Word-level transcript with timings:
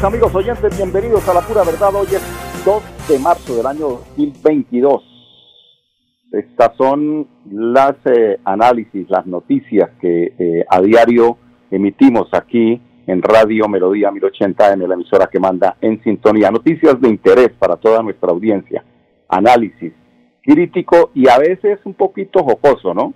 Amigos 0.00 0.34
oyentes, 0.34 0.76
bienvenidos 0.76 1.28
a 1.28 1.34
La 1.34 1.42
Pura 1.42 1.62
Verdad. 1.64 1.94
Hoy 1.94 2.06
es 2.06 2.64
2 2.64 3.08
de 3.08 3.18
marzo 3.18 3.54
del 3.54 3.66
año 3.66 3.88
2022. 4.16 5.02
Estas 6.32 6.74
son 6.76 7.28
las 7.50 7.94
eh, 8.06 8.40
análisis, 8.44 9.08
las 9.10 9.26
noticias 9.26 9.90
que 10.00 10.34
eh, 10.38 10.64
a 10.68 10.80
diario 10.80 11.36
emitimos 11.70 12.26
aquí 12.32 12.80
en 13.06 13.22
Radio 13.22 13.68
Melodía 13.68 14.10
1080 14.10 14.72
en 14.72 14.88
la 14.88 14.94
emisora 14.94 15.28
que 15.30 15.38
manda 15.38 15.76
en 15.80 16.02
sintonía. 16.02 16.50
Noticias 16.50 16.98
de 17.00 17.08
interés 17.08 17.50
para 17.58 17.76
toda 17.76 18.02
nuestra 18.02 18.30
audiencia. 18.30 18.82
Análisis 19.28 19.92
crítico 20.42 21.10
y 21.14 21.28
a 21.28 21.38
veces 21.38 21.78
un 21.84 21.94
poquito 21.94 22.42
jocoso, 22.42 22.94
¿no? 22.94 23.12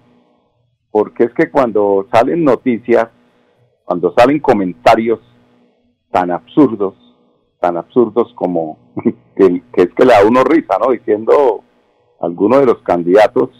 Porque 0.91 1.25
es 1.25 1.33
que 1.33 1.51
cuando 1.51 2.07
salen 2.13 2.45
noticias, 2.45 3.09
cuando 3.85 4.15
salen 4.17 4.39
comentarios 4.41 5.21
tan 6.17 6.31
absurdos, 6.31 6.95
tan 7.61 7.77
absurdos 7.77 8.33
como 8.37 8.79
que, 9.37 9.63
es 9.75 9.89
que 9.95 10.05
le 10.07 10.15
da 10.15 10.27
uno 10.27 10.45
risa, 10.45 10.79
¿no? 10.81 10.91
Diciendo 10.91 11.63
alguno 12.21 12.59
de 12.59 12.65
los 12.65 12.81
candidatos, 12.85 13.51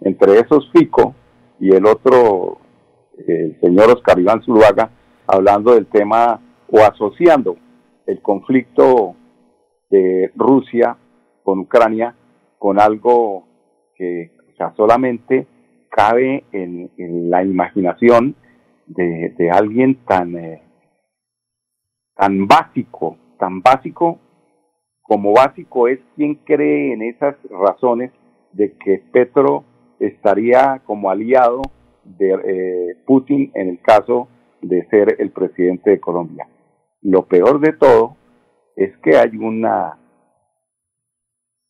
entre 0.00 0.38
esos 0.38 0.70
Fico 0.72 1.14
y 1.60 1.74
el 1.74 1.84
otro, 1.84 2.56
el 3.18 3.60
señor 3.60 3.90
Oscar 3.90 4.18
Iván 4.18 4.42
Zuluaga, 4.44 4.88
hablando 5.26 5.74
del 5.74 5.88
tema 5.88 6.40
o 6.70 6.78
asociando 6.78 7.58
el 8.06 8.22
conflicto 8.22 9.14
de 9.90 10.32
Rusia 10.36 10.96
con 11.42 11.58
Ucrania 11.58 12.14
con 12.58 12.80
algo 12.80 13.44
que 13.94 14.30
solamente 14.74 15.46
cabe 15.90 16.44
en, 16.52 16.90
la 17.28 17.44
imaginación 17.44 18.36
de, 18.86 19.50
alguien 19.52 19.96
tan 20.06 20.34
eh, 20.34 20.62
tan 22.16 22.46
básico, 22.46 23.16
tan 23.38 23.60
básico 23.60 24.18
como 25.06 25.32
básico 25.32 25.86
es 25.86 26.00
quien 26.16 26.34
cree 26.34 26.92
en 26.92 27.02
esas 27.02 27.36
razones 27.48 28.10
de 28.52 28.76
que 28.76 28.98
Petro 29.12 29.64
estaría 30.00 30.82
como 30.84 31.10
aliado 31.10 31.62
de 32.02 32.30
eh, 32.32 32.96
Putin 33.06 33.52
en 33.54 33.68
el 33.68 33.80
caso 33.80 34.28
de 34.62 34.84
ser 34.88 35.16
el 35.20 35.30
presidente 35.30 35.90
de 35.90 36.00
Colombia. 36.00 36.48
Lo 37.02 37.26
peor 37.26 37.60
de 37.60 37.72
todo 37.74 38.16
es 38.74 38.96
que 38.98 39.16
hay 39.16 39.36
una 39.36 39.98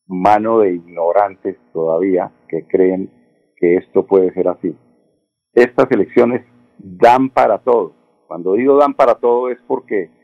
mano 0.06 0.60
de 0.60 0.72
ignorantes 0.74 1.56
todavía 1.72 2.32
que 2.48 2.66
creen 2.66 3.10
que 3.56 3.76
esto 3.76 4.06
puede 4.06 4.32
ser 4.32 4.48
así. 4.48 4.74
Estas 5.52 5.90
elecciones 5.90 6.46
dan 6.78 7.28
para 7.28 7.58
todo. 7.58 7.92
Cuando 8.26 8.54
digo 8.54 8.76
dan 8.76 8.94
para 8.94 9.16
todo 9.16 9.50
es 9.50 9.58
porque 9.66 10.15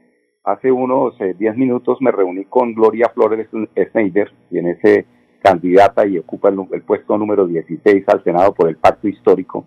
Hace 0.45 0.73
unos 0.73 1.17
10 1.19 1.39
eh, 1.41 1.57
minutos 1.57 1.99
me 2.01 2.11
reuní 2.11 2.45
con 2.47 2.75
Gloria 2.75 3.11
Flores 3.15 3.49
Schneider, 3.49 4.33
quien 4.51 4.67
es 4.67 4.85
eh, 4.85 5.07
candidata 5.41 6.05
y 6.05 6.19
ocupa 6.19 6.49
el, 6.49 6.83
puesto 6.83 7.17
número 7.17 7.47
16 7.47 8.05
al 8.09 8.25
Senado 8.25 8.53
por 8.53 8.69
el 8.69 8.77
Pacto 8.77 9.07
Histórico. 9.07 9.65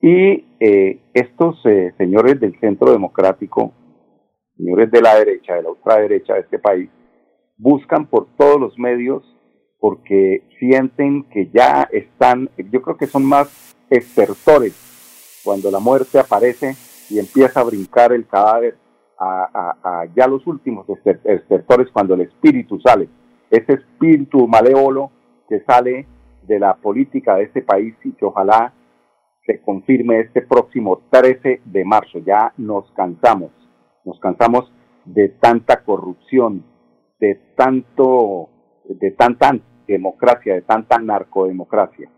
Y 0.00 0.44
eh, 0.60 1.00
estos 1.12 1.60
señores 1.98 2.38
del 2.38 2.56
Centro 2.60 2.92
Democrático, 2.92 3.72
señores 4.56 4.92
de 4.92 5.02
la 5.02 5.16
derecha, 5.16 5.54
de 5.54 5.62
la 5.62 5.70
ultraderecha 5.70 6.34
de 6.34 6.40
este 6.40 6.60
país, 6.60 6.88
buscan 7.56 8.06
por 8.06 8.28
todos 8.36 8.60
los 8.60 8.78
medios 8.78 9.24
porque 9.80 10.44
sienten 10.60 11.24
que 11.30 11.50
ya 11.52 11.88
están, 11.90 12.48
yo 12.70 12.80
creo 12.80 12.96
que 12.96 13.06
son 13.06 13.24
más 13.24 13.74
estertores 13.90 15.42
cuando 15.44 15.70
la 15.70 15.80
muerte 15.80 16.20
aparece 16.20 16.74
y 17.10 17.18
empieza 17.18 17.60
a 17.60 17.64
brincar 17.64 18.12
el 18.12 18.26
cadáver 18.26 18.76
a, 19.18 20.04
ya 20.14 20.26
los 20.26 20.46
últimos 20.46 20.86
estertores 21.24 21.88
cuando 21.92 22.14
el 22.14 22.22
espíritu 22.22 22.78
sale, 22.80 23.08
ese 23.50 23.74
espíritu 23.74 24.46
malévolo 24.46 25.10
que 25.48 25.60
sale 25.60 26.06
de 26.42 26.58
la 26.58 26.74
política 26.74 27.36
de 27.36 27.44
este 27.44 27.62
país 27.62 27.94
y 28.04 28.12
que 28.12 28.24
ojalá 28.24 28.72
se 29.46 29.60
confirme 29.60 30.20
este 30.20 30.42
próximo 30.42 31.02
13 31.10 31.62
de 31.64 31.84
marzo. 31.84 32.18
Ya 32.18 32.52
nos 32.56 32.90
cansamos, 32.92 33.52
nos 34.04 34.18
cansamos 34.20 34.70
de 35.04 35.28
tanta 35.28 35.84
corrupción, 35.84 36.64
de 37.20 37.36
tanto, 37.56 38.48
de 38.84 39.12
tanta 39.12 39.56
democracia, 39.86 40.54
de 40.54 40.62
tanta 40.62 40.98
narcodemocracia. 40.98 42.10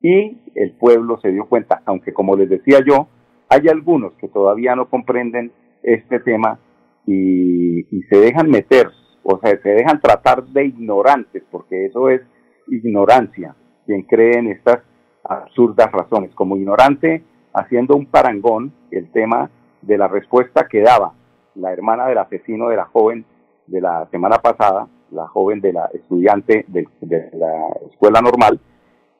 Y 0.00 0.38
el 0.54 0.72
pueblo 0.72 1.18
se 1.20 1.32
dio 1.32 1.46
cuenta, 1.48 1.82
aunque 1.84 2.12
como 2.12 2.36
les 2.36 2.48
decía 2.48 2.78
yo, 2.86 3.08
hay 3.48 3.68
algunos 3.68 4.12
que 4.14 4.28
todavía 4.28 4.76
no 4.76 4.88
comprenden 4.88 5.52
este 5.94 6.20
tema 6.20 6.58
y, 7.06 7.82
se 8.08 8.16
dejan 8.16 8.50
meter, 8.50 8.90
o 9.22 9.38
sea, 9.38 9.58
se 9.62 9.68
dejan 9.70 10.00
tratar 10.00 10.44
de 10.44 10.66
ignorantes, 10.66 11.42
porque 11.50 11.86
eso 11.86 12.10
es 12.10 12.20
ignorancia, 12.68 13.54
quien 13.86 14.02
cree 14.02 14.38
en 14.38 14.48
estas 14.48 14.82
absurdas 15.24 15.90
razones. 15.90 16.34
Como 16.34 16.56
ignorante, 16.56 17.22
haciendo 17.54 17.96
un 17.96 18.06
parangón, 18.06 18.72
el 18.90 19.10
tema 19.10 19.50
de 19.82 19.98
la 19.98 20.08
respuesta 20.08 20.66
que 20.68 20.80
daba 20.80 21.14
la 21.54 21.72
hermana 21.72 22.06
del 22.06 22.18
asesino 22.18 22.68
de 22.68 22.76
la 22.76 22.84
joven 22.86 23.24
de 23.66 23.80
la 23.80 24.06
semana 24.10 24.36
pasada, 24.38 24.88
la 25.10 25.26
joven 25.28 25.60
de 25.60 25.72
la 25.72 25.86
estudiante 25.94 26.64
de, 26.68 26.86
de 27.00 27.30
la 27.34 27.68
escuela 27.90 28.20
normal, 28.20 28.60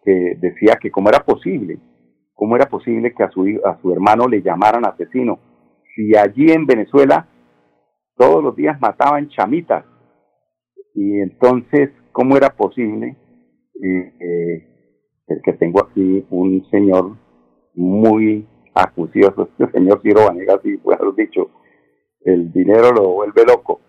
que 0.05 0.37
decía 0.39 0.79
que 0.81 0.91
cómo 0.91 1.09
era 1.09 1.21
posible, 1.21 1.79
cómo 2.35 2.57
era 2.57 2.67
posible 2.67 3.13
que 3.15 3.23
a 3.23 3.31
su, 3.31 3.45
a 3.65 3.79
su 3.81 3.93
hermano 3.93 4.29
le 4.29 4.43
llamaran 4.43 4.87
asesino 4.87 5.39
si 5.99 6.15
allí 6.15 6.53
en 6.53 6.65
Venezuela 6.65 7.27
todos 8.17 8.43
los 8.43 8.55
días 8.55 8.81
mataban 8.81 9.29
chamitas, 9.31 9.85
y 10.95 11.19
entonces, 11.21 11.91
¿cómo 12.13 12.37
era 12.37 12.51
posible? 12.51 13.17
Eh, 13.83 14.65
el 15.27 15.43
que 15.43 15.53
tengo 15.55 15.85
aquí 15.85 16.25
un 16.31 16.65
señor 16.71 17.17
muy 17.75 18.47
acucioso, 18.75 19.49
este 19.51 19.73
señor 19.73 20.01
Ciro 20.03 20.27
Vanegas, 20.27 20.61
y 20.65 20.77
bueno, 20.77 21.11
dicho, 21.13 21.51
el 22.25 22.53
dinero 22.53 22.93
lo 22.93 23.15
vuelve 23.15 23.45
loco. 23.45 23.81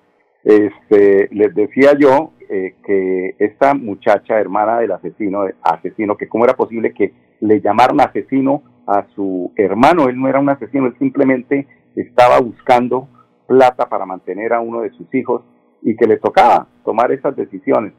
Este, 0.43 1.29
les 1.31 1.53
decía 1.53 1.91
yo 1.99 2.33
eh, 2.49 2.75
que 2.85 3.35
esta 3.37 3.75
muchacha, 3.75 4.39
hermana 4.39 4.79
del 4.79 4.93
asesino, 4.93 5.43
asesino, 5.61 6.17
que 6.17 6.27
cómo 6.27 6.45
era 6.45 6.55
posible 6.55 6.91
que 6.93 7.13
le 7.39 7.61
llamaran 7.61 8.01
asesino 8.01 8.63
a 8.87 9.05
su 9.13 9.53
hermano, 9.55 10.09
él 10.09 10.19
no 10.19 10.27
era 10.27 10.39
un 10.39 10.49
asesino, 10.49 10.87
él 10.87 10.95
simplemente 10.97 11.67
estaba 12.01 12.39
buscando 12.39 13.07
plata 13.47 13.89
para 13.89 14.05
mantener 14.05 14.53
a 14.53 14.61
uno 14.61 14.81
de 14.81 14.91
sus 14.91 15.13
hijos 15.13 15.41
y 15.81 15.95
que 15.95 16.07
le 16.07 16.17
tocaba 16.17 16.67
tomar 16.85 17.11
esas 17.11 17.35
decisiones. 17.35 17.93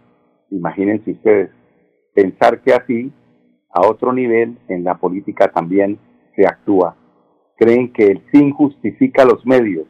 Imagínense 0.51 1.13
ustedes, 1.13 1.51
pensar 2.15 2.61
que 2.63 2.73
así, 2.73 3.13
a 3.71 3.87
otro 3.87 4.13
nivel, 4.13 4.59
en 4.69 4.85
la 4.85 4.97
política 4.97 5.49
también 5.49 5.99
se 6.35 6.47
actúa. 6.47 6.97
Creen 7.57 7.93
que 7.93 8.07
el 8.07 8.21
fin 8.31 8.53
justifica 8.53 9.25
los 9.25 9.45
medios, 9.45 9.87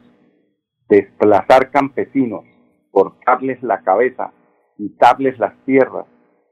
desplazar 0.89 1.71
campesinos, 1.71 2.43
cortarles 2.91 3.61
la 3.63 3.81
cabeza, 3.81 4.33
quitarles 4.77 5.39
las 5.39 5.53
tierras, 5.65 6.05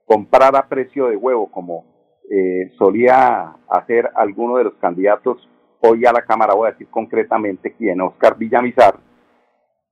comprar 0.06 0.56
a 0.56 0.68
precio 0.70 1.08
de 1.08 1.18
huevo, 1.18 1.52
como 1.52 1.86
eh, 2.32 2.72
solía 2.78 3.56
hacer 3.70 4.10
alguno 4.16 4.58
de 4.58 4.64
los 4.64 4.76
candidatos 4.76 5.38
hoy 5.81 6.06
a 6.06 6.12
la 6.12 6.22
Cámara, 6.22 6.54
voy 6.54 6.68
a 6.68 6.72
decir 6.72 6.88
concretamente 6.90 7.74
quién, 7.78 8.02
Oscar 8.02 8.38
Villamizar, 8.38 9.00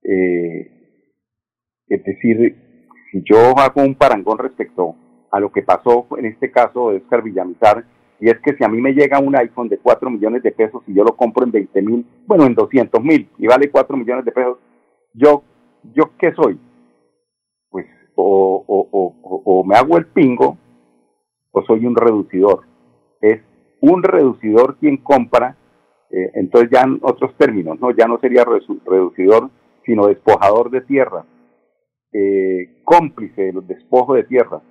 eh, 0.04 0.72
es 1.88 2.04
decir, 2.04 2.88
si 3.12 3.24
yo 3.24 3.58
hago 3.58 3.82
un 3.82 3.96
parangón 3.96 4.38
respecto 4.38 4.96
a 5.32 5.40
lo 5.40 5.52
que 5.52 5.64
pasó 5.64 6.08
en 6.18 6.26
este 6.26 6.52
caso 6.52 6.92
de 6.92 6.98
Oscar 6.98 7.24
Villamizar, 7.24 7.86
y 8.20 8.30
es 8.30 8.40
que 8.40 8.56
si 8.56 8.64
a 8.64 8.68
mí 8.68 8.82
me 8.82 8.94
llega 8.94 9.20
un 9.20 9.36
iPhone 9.36 9.70
de 9.70 9.78
4 9.78 10.10
millones 10.10 10.42
de 10.42 10.52
pesos 10.52 10.82
y 10.88 10.96
yo 10.96 11.04
lo 11.04 11.16
compro 11.16 11.46
en 11.46 11.52
20 11.52 11.82
mil, 11.84 12.06
bueno, 12.26 12.46
en 12.46 12.56
200 12.56 13.02
mil 13.04 13.30
y 13.38 13.46
vale 13.46 13.70
4 13.70 13.96
millones 13.96 14.26
de 14.26 14.32
pesos, 14.32 14.58
yo, 15.14 15.44
yo 15.94 16.12
qué 16.18 16.34
soy? 16.34 16.60
Pues 17.70 17.86
o, 18.16 18.64
o, 18.68 18.88
o, 18.92 19.42
o 19.46 19.64
me 19.64 19.76
hago 19.76 19.98
el 19.98 20.08
pingo 20.08 20.58
o 21.52 21.64
soy 21.64 21.86
un 21.86 21.96
reducidor. 21.96 22.66
Es 23.22 23.42
un 23.82 24.02
reducidor 24.02 24.78
quien 24.78 24.98
compra 24.98 25.56
eh, 26.10 26.32
entonces 26.36 26.70
ya 26.72 26.82
en 26.82 27.00
otros 27.02 27.36
términos, 27.38 27.80
¿no? 27.80 27.92
ya 27.92 28.08
no 28.08 28.20
sería 28.20 28.46
reducidor, 28.46 29.50
sino 29.86 30.08
despojador 30.08 30.70
de 30.70 30.82
tierra, 30.82 31.26
eh, 32.14 32.82
cómplice 32.84 33.44
de 33.44 33.54
los 33.54 33.68
despojos 33.68 34.18
de 34.18 34.24
tierra. 34.24 34.62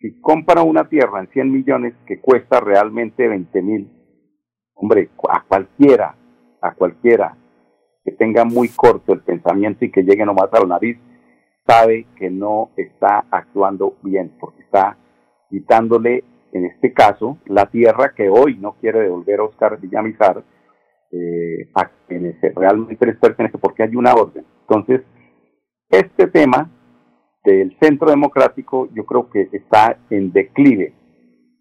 Si 0.00 0.20
compra 0.20 0.62
una 0.62 0.88
tierra 0.88 1.20
en 1.20 1.28
100 1.28 1.52
millones 1.52 1.94
que 2.06 2.20
cuesta 2.20 2.60
realmente 2.60 3.28
20 3.28 3.62
mil, 3.62 3.90
hombre, 4.74 5.10
a 5.28 5.44
cualquiera, 5.46 6.16
a 6.60 6.74
cualquiera 6.74 7.36
que 8.04 8.12
tenga 8.12 8.44
muy 8.44 8.68
corto 8.68 9.12
el 9.12 9.20
pensamiento 9.20 9.84
y 9.84 9.92
que 9.92 10.02
llegue 10.02 10.26
nomás 10.26 10.52
a 10.52 10.60
la 10.60 10.66
nariz, 10.66 10.98
sabe 11.66 12.06
que 12.16 12.30
no 12.30 12.70
está 12.76 13.24
actuando 13.30 13.96
bien, 14.02 14.32
porque 14.40 14.62
está 14.62 14.96
quitándole, 15.48 16.24
en 16.52 16.64
este 16.66 16.92
caso, 16.92 17.38
la 17.46 17.66
tierra 17.66 18.12
que 18.14 18.28
hoy 18.28 18.56
no 18.58 18.72
quiere 18.80 19.00
devolver 19.00 19.40
a 19.40 19.44
Oscar 19.44 19.80
Villamizar, 19.80 20.42
eh, 21.12 21.68
a 21.74 21.90
quienes 22.08 22.36
realmente 22.54 23.06
les 23.06 23.16
pertenece, 23.18 23.58
porque 23.58 23.82
hay 23.82 23.94
una 23.94 24.14
orden. 24.14 24.44
Entonces, 24.62 25.02
este 25.90 26.26
tema 26.26 26.70
del 27.44 27.76
centro 27.80 28.08
democrático 28.08 28.88
yo 28.94 29.04
creo 29.04 29.28
que 29.28 29.48
está 29.52 29.98
en 30.10 30.32
declive, 30.32 30.94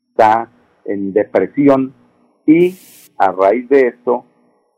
está 0.09 0.49
en 0.85 1.11
depresión 1.11 1.93
y 2.45 2.75
a 3.17 3.31
raíz 3.31 3.67
de 3.69 3.87
esto 3.87 4.25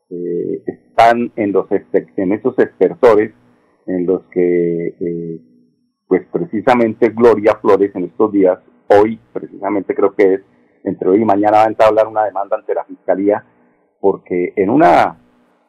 eh, 0.09 0.63
están 0.65 1.31
en, 1.35 1.51
los, 1.51 1.67
en 1.71 2.33
esos 2.33 2.57
expersores 2.57 3.31
en 3.85 4.05
los 4.05 4.23
que 4.31 4.87
eh, 4.99 5.41
pues 6.07 6.25
precisamente 6.31 7.09
Gloria 7.09 7.55
Flores 7.61 7.93
en 7.95 8.05
estos 8.05 8.31
días, 8.31 8.59
hoy 8.87 9.19
precisamente 9.33 9.93
creo 9.93 10.13
que 10.15 10.35
es, 10.35 10.41
entre 10.83 11.09
hoy 11.09 11.21
y 11.21 11.25
mañana 11.25 11.57
va 11.57 11.63
a 11.65 11.69
entablar 11.69 12.07
una 12.07 12.25
demanda 12.25 12.57
ante 12.57 12.73
la 12.73 12.85
Fiscalía 12.85 13.43
porque 14.03 14.51
en 14.57 14.69
una 14.69 15.17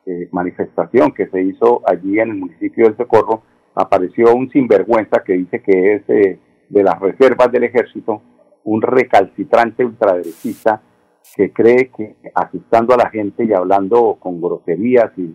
eh, 0.04 0.28
manifestación 0.32 1.12
que 1.12 1.28
se 1.28 1.40
hizo 1.40 1.82
allí 1.88 2.19
en 2.19 2.31
el 2.31 2.34
municipio 2.34 2.86
del 2.86 2.96
Socorro, 2.96 3.44
apareció 3.76 4.34
un 4.34 4.50
sinvergüenza 4.50 5.22
que 5.25 5.34
dice 5.34 5.62
que 5.62 5.94
es 5.94 6.02
eh, 6.08 6.40
de 6.69 6.82
las 6.82 6.98
reservas 6.98 7.52
del 7.52 7.62
ejército, 7.62 8.22
un 8.64 8.82
recalcitrante 8.82 9.84
ultraderechista 9.84 10.82
que 11.36 11.52
cree 11.52 11.92
que 11.96 12.16
asustando 12.34 12.92
a 12.94 12.96
la 12.96 13.10
gente 13.10 13.44
y 13.44 13.52
hablando 13.52 14.16
con 14.19 14.40
groserías 14.40 15.12
y, 15.16 15.32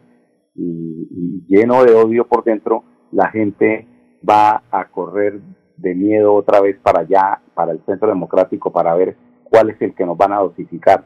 lleno 1.47 1.85
de 1.85 1.93
odio 1.93 2.27
por 2.27 2.43
dentro, 2.43 2.83
la 3.13 3.29
gente 3.29 3.87
va 4.29 4.63
a 4.71 4.89
correr 4.89 5.39
de 5.77 5.95
miedo 5.95 6.33
otra 6.33 6.59
vez 6.59 6.77
para 6.83 6.99
allá, 6.99 7.41
para 7.53 7.71
el 7.71 7.79
centro 7.85 8.09
democrático, 8.09 8.73
para 8.73 8.93
ver 8.93 9.15
cuál 9.45 9.69
es 9.69 9.81
el 9.81 9.95
que 9.95 10.05
nos 10.05 10.17
van 10.17 10.33
a 10.33 10.39
dosificar. 10.39 11.05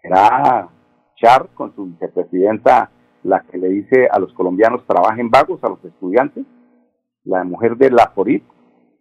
Será 0.00 0.70
Char 1.20 1.50
con 1.54 1.74
su 1.74 1.84
vicepresidenta 1.84 2.90
la 3.24 3.42
que 3.42 3.58
le 3.58 3.68
dice 3.68 4.08
a 4.10 4.18
los 4.18 4.32
colombianos 4.32 4.86
trabajen 4.86 5.30
vagos, 5.30 5.62
a 5.62 5.68
los 5.68 5.84
estudiantes, 5.84 6.46
la 7.24 7.44
mujer 7.44 7.76
de 7.76 7.90
la 7.90 8.10
FORIT, 8.14 8.42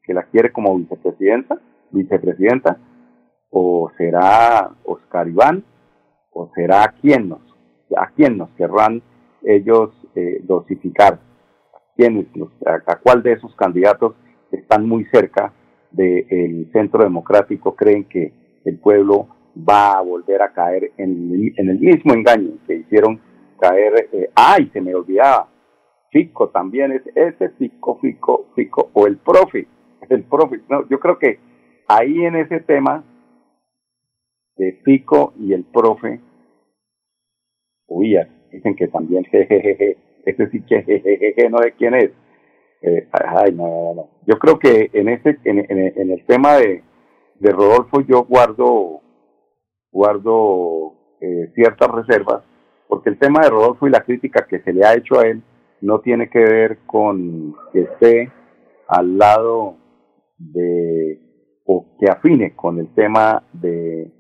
que 0.03 0.13
la 0.13 0.23
quiere 0.23 0.51
como 0.51 0.77
vicepresidenta, 0.77 1.57
vicepresidenta, 1.91 2.77
o 3.49 3.89
será 3.97 4.71
Oscar 4.83 5.29
Iván, 5.29 5.63
o 6.31 6.51
será 6.53 6.83
a 6.83 6.91
quién 6.91 7.29
nos, 7.29 7.41
a 7.95 8.09
quién 8.11 8.37
nos 8.37 8.49
querrán 8.51 9.01
ellos 9.43 9.91
eh, 10.15 10.41
dosificar, 10.43 11.19
a, 12.65 12.91
a, 12.91 12.95
cuál 12.97 13.23
de 13.23 13.33
esos 13.33 13.55
candidatos 13.55 14.15
están 14.51 14.87
muy 14.87 15.05
cerca 15.05 15.53
del 15.91 16.69
centro 16.71 17.03
democrático 17.03 17.75
creen 17.75 18.05
que 18.05 18.33
el 18.65 18.77
pueblo 18.79 19.27
va 19.57 19.97
a 19.97 20.01
volver 20.01 20.41
a 20.41 20.53
caer 20.53 20.91
en, 20.97 21.53
el 21.57 21.79
mismo 21.79 22.13
engaño 22.13 22.57
que 22.65 22.75
hicieron 22.75 23.19
caer, 23.59 24.09
eh, 24.11 24.29
ay, 24.35 24.69
se 24.71 24.81
me 24.81 24.95
olvidaba, 24.95 25.49
Fico 26.11 26.49
también 26.49 26.91
es 26.91 27.01
ese 27.15 27.49
Fico, 27.49 27.99
Fico, 27.99 28.47
Fico, 28.55 28.89
o 28.93 29.07
el 29.07 29.17
profe, 29.17 29.67
el 30.09 30.23
profe, 30.23 30.61
no, 30.69 30.87
yo 30.87 30.99
creo 30.99 31.17
que 31.17 31.39
ahí 31.87 32.25
en 32.25 32.35
ese 32.35 32.61
tema 32.61 33.03
de 34.55 34.73
Fico 34.83 35.33
y 35.39 35.53
el 35.53 35.63
profe, 35.65 36.19
uy, 37.87 38.17
dicen 38.51 38.75
que 38.75 38.87
también, 38.87 39.23
jejeje, 39.31 39.97
ese 40.25 40.49
sí 40.49 40.61
que 40.61 40.83
jejeje, 40.83 41.49
no 41.49 41.59
de 41.59 41.71
quién 41.73 41.95
es, 41.95 42.11
eh, 42.81 43.07
ay, 43.11 43.51
no, 43.53 43.67
no, 43.67 43.93
no, 43.93 44.09
yo 44.25 44.39
creo 44.39 44.57
que 44.57 44.89
en 44.93 45.09
ese, 45.09 45.37
en, 45.43 45.59
el 45.59 46.25
tema 46.25 46.55
de, 46.55 46.81
de 47.39 47.51
Rodolfo 47.51 48.01
yo 48.01 48.23
guardo, 48.23 49.01
guardo 49.91 50.93
eh, 51.21 51.51
ciertas 51.55 51.89
reservas, 51.89 52.43
porque 52.87 53.09
el 53.09 53.19
tema 53.19 53.41
de 53.41 53.49
Rodolfo 53.49 53.87
y 53.87 53.91
la 53.91 54.01
crítica 54.01 54.45
que 54.47 54.61
se 54.61 54.73
le 54.73 54.85
ha 54.85 54.95
hecho 54.95 55.19
a 55.19 55.27
él 55.27 55.43
no 55.81 55.99
tiene 55.99 56.29
que 56.29 56.39
ver 56.39 56.79
con 56.85 57.55
que 57.71 57.81
esté 57.81 58.31
al 58.87 59.17
lado 59.17 59.77
de 60.37 61.19
o 61.65 61.85
que 61.99 62.09
afine 62.09 62.55
con 62.55 62.79
el 62.79 62.93
tema 62.95 63.43
de 63.53 64.11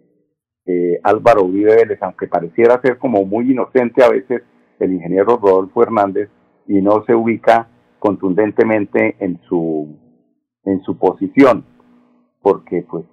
Álvaro 1.03 1.45
Uribe 1.45 1.75
Vélez, 1.75 1.97
aunque 2.01 2.27
pareciera 2.27 2.79
ser 2.81 2.97
como 2.99 3.25
muy 3.25 3.51
inocente 3.51 4.03
a 4.03 4.09
veces 4.09 4.43
el 4.79 4.93
ingeniero 4.93 5.37
Rodolfo 5.41 5.81
Hernández 5.81 6.29
y 6.67 6.81
no 6.81 7.03
se 7.05 7.15
ubica 7.15 7.67
contundentemente 7.97 9.15
en 9.19 9.39
su 9.47 9.97
en 10.65 10.81
su 10.83 10.97
posición, 10.97 11.65
porque 12.41 12.85
pues 12.89 13.05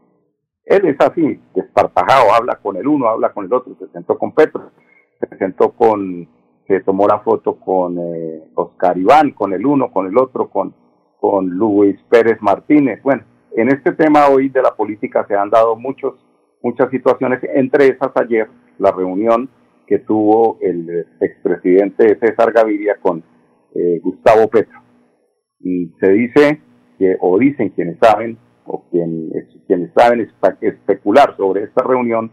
él 0.66 0.84
es 0.86 0.96
así, 1.00 1.40
desparpajado, 1.54 2.34
habla 2.34 2.56
con 2.56 2.76
el 2.76 2.86
uno, 2.86 3.08
habla 3.08 3.32
con 3.32 3.44
el 3.46 3.52
otro, 3.52 3.76
se 3.78 3.86
sentó 3.88 4.18
con 4.18 4.32
Petro, 4.32 4.72
se 5.20 5.38
sentó 5.38 5.70
con, 5.70 6.28
se 6.66 6.80
tomó 6.80 7.06
la 7.06 7.20
foto 7.20 7.54
con 7.54 7.96
eh, 7.98 8.50
Oscar 8.54 8.98
Iván, 8.98 9.30
con 9.30 9.52
el 9.52 9.64
uno, 9.64 9.92
con 9.92 10.08
el 10.08 10.18
otro, 10.18 10.50
con, 10.50 10.74
con 11.20 11.48
Luis 11.50 11.96
Pérez 12.10 12.38
Martínez. 12.40 13.00
Bueno, 13.04 13.22
en 13.54 13.68
este 13.68 13.92
tema 13.92 14.26
hoy 14.28 14.48
de 14.48 14.60
la 14.60 14.74
política 14.74 15.24
se 15.28 15.36
han 15.36 15.50
dado 15.50 15.76
muchos, 15.76 16.14
muchas 16.62 16.90
situaciones, 16.90 17.40
entre 17.54 17.86
esas 17.86 18.10
ayer 18.16 18.48
la 18.78 18.90
reunión 18.90 19.48
que 19.86 20.00
tuvo 20.00 20.58
el 20.60 21.06
expresidente 21.20 22.19
César 22.19 22.52
Gaviria 22.52 22.96
con 23.00 23.22
eh, 23.72 24.00
Gustavo 24.02 24.48
Petro. 24.48 24.80
Y 25.60 25.92
se 26.00 26.10
dice, 26.10 26.60
que, 26.98 27.16
o 27.20 27.38
dicen 27.38 27.70
quienes 27.70 27.98
saben, 28.00 28.36
o 28.66 28.88
quienes, 28.90 29.46
quienes 29.66 29.92
saben 29.94 30.28
especular 30.60 31.36
sobre 31.36 31.64
esta 31.64 31.82
reunión, 31.82 32.30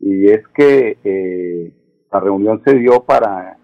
y 0.00 0.30
es 0.30 0.46
que 0.54 0.98
eh, 1.02 1.72
la 2.12 2.20
reunión 2.20 2.62
se 2.64 2.74
dio 2.76 3.04
para, 3.04 3.58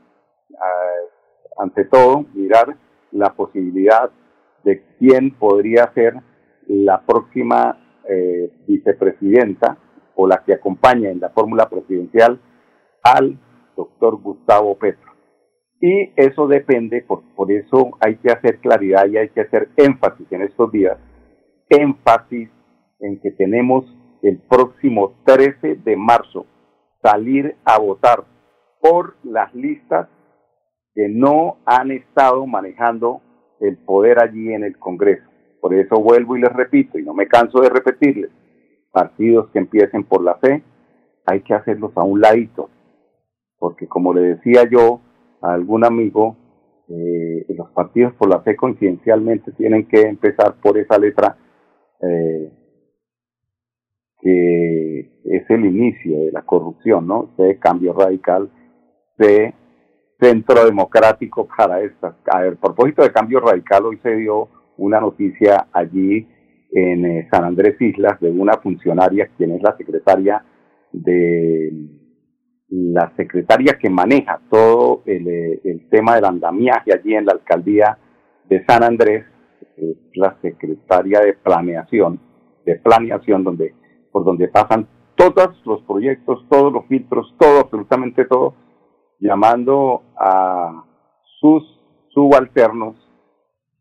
ante 1.58 1.84
todo, 1.84 2.26
mirar 2.34 2.76
la 3.12 3.34
posibilidad 3.34 4.10
de 4.64 4.82
quién 4.98 5.30
podría 5.38 5.92
ser 5.94 6.14
la 6.66 7.04
próxima 7.06 8.02
eh, 8.08 8.50
vicepresidenta 8.66 9.78
o 10.16 10.26
la 10.26 10.42
que 10.44 10.54
acompaña 10.54 11.10
en 11.10 11.20
la 11.20 11.30
fórmula 11.30 11.68
presidencial 11.68 12.40
al 13.02 13.38
doctor 13.76 14.20
Gustavo 14.20 14.76
Petro. 14.78 15.12
Y 15.80 16.12
eso 16.16 16.46
depende, 16.46 17.02
por, 17.02 17.22
por 17.34 17.52
eso 17.52 17.90
hay 18.00 18.16
que 18.16 18.30
hacer 18.30 18.58
claridad 18.58 19.06
y 19.06 19.18
hay 19.18 19.28
que 19.28 19.42
hacer 19.42 19.68
énfasis 19.76 20.26
en 20.30 20.42
estos 20.42 20.72
días, 20.72 20.98
énfasis 21.68 22.50
en 23.00 23.20
que 23.20 23.30
tenemos 23.30 23.84
el 24.22 24.38
próximo 24.38 25.14
13 25.24 25.76
de 25.76 25.96
marzo 25.96 26.46
salir 27.02 27.56
a 27.64 27.78
votar 27.78 28.24
por 28.80 29.16
las 29.22 29.54
listas 29.54 30.08
que 30.94 31.08
no 31.08 31.58
han 31.66 31.90
estado 31.90 32.46
manejando 32.46 33.20
el 33.60 33.76
poder 33.78 34.22
allí 34.22 34.52
en 34.52 34.64
el 34.64 34.78
Congreso. 34.78 35.28
Por 35.60 35.74
eso 35.74 35.96
vuelvo 35.96 36.36
y 36.36 36.40
les 36.40 36.52
repito, 36.52 36.98
y 36.98 37.02
no 37.02 37.14
me 37.14 37.26
canso 37.26 37.60
de 37.60 37.68
repetirles, 37.68 38.30
partidos 38.92 39.50
que 39.50 39.58
empiecen 39.58 40.04
por 40.04 40.22
la 40.22 40.36
fe, 40.36 40.62
hay 41.26 41.40
que 41.40 41.54
hacerlos 41.54 41.92
a 41.96 42.04
un 42.04 42.20
ladito, 42.20 42.70
porque 43.58 43.88
como 43.88 44.12
le 44.14 44.20
decía 44.20 44.68
yo 44.70 45.00
a 45.40 45.52
algún 45.54 45.84
amigo, 45.84 46.36
eh, 46.88 47.46
los 47.48 47.70
partidos 47.70 48.12
por 48.14 48.28
la 48.28 48.40
fe 48.40 48.56
coincidencialmente 48.56 49.52
tienen 49.52 49.86
que 49.86 50.02
empezar 50.02 50.54
por 50.62 50.76
esa 50.76 50.98
letra 50.98 51.38
eh, 52.00 52.52
que 54.20 55.00
es 55.24 55.50
el 55.50 55.64
inicio 55.66 56.20
de 56.20 56.32
la 56.32 56.42
corrupción, 56.42 57.06
¿no? 57.06 57.34
De 57.36 57.58
cambio 57.58 57.92
radical 57.92 58.50
de 59.18 59.54
centro 60.20 60.64
democrático 60.64 61.46
para 61.46 61.82
estas. 61.82 62.14
A 62.26 62.40
ver, 62.40 62.56
propósito 62.56 63.02
de 63.02 63.12
cambio 63.12 63.40
radical, 63.40 63.84
hoy 63.84 63.98
se 64.02 64.16
dio 64.16 64.48
una 64.76 65.00
noticia 65.00 65.68
allí 65.72 66.26
en 66.72 67.04
eh, 67.04 67.28
San 67.30 67.44
Andrés 67.44 67.80
Islas 67.80 68.20
de 68.20 68.30
una 68.30 68.56
funcionaria, 68.58 69.28
quien 69.36 69.52
es 69.52 69.62
la 69.62 69.76
secretaria 69.76 70.44
de 70.92 71.72
la 72.68 73.12
secretaria 73.16 73.78
que 73.80 73.88
maneja 73.88 74.40
todo 74.50 75.02
el, 75.06 75.28
eh, 75.28 75.60
el 75.64 75.88
tema 75.88 76.16
del 76.16 76.24
andamiaje 76.24 76.92
allí 76.92 77.14
en 77.14 77.26
la 77.26 77.32
alcaldía 77.32 77.98
de 78.48 78.64
San 78.64 78.82
Andrés, 78.82 79.24
es 79.76 79.96
la 80.14 80.36
secretaria 80.40 81.20
de 81.20 81.34
planeación, 81.34 82.20
de 82.64 82.76
planeación 82.76 83.44
donde 83.44 83.74
por 84.12 84.24
donde 84.24 84.46
pasan 84.48 84.86
todos 85.16 85.60
los 85.64 85.82
proyectos, 85.82 86.46
todos 86.48 86.72
los 86.72 86.86
filtros, 86.86 87.34
todo, 87.38 87.60
absolutamente 87.60 88.24
todo, 88.26 88.54
llamando 89.18 90.02
a 90.16 90.84
sus 91.40 91.62
subalternos 92.10 92.96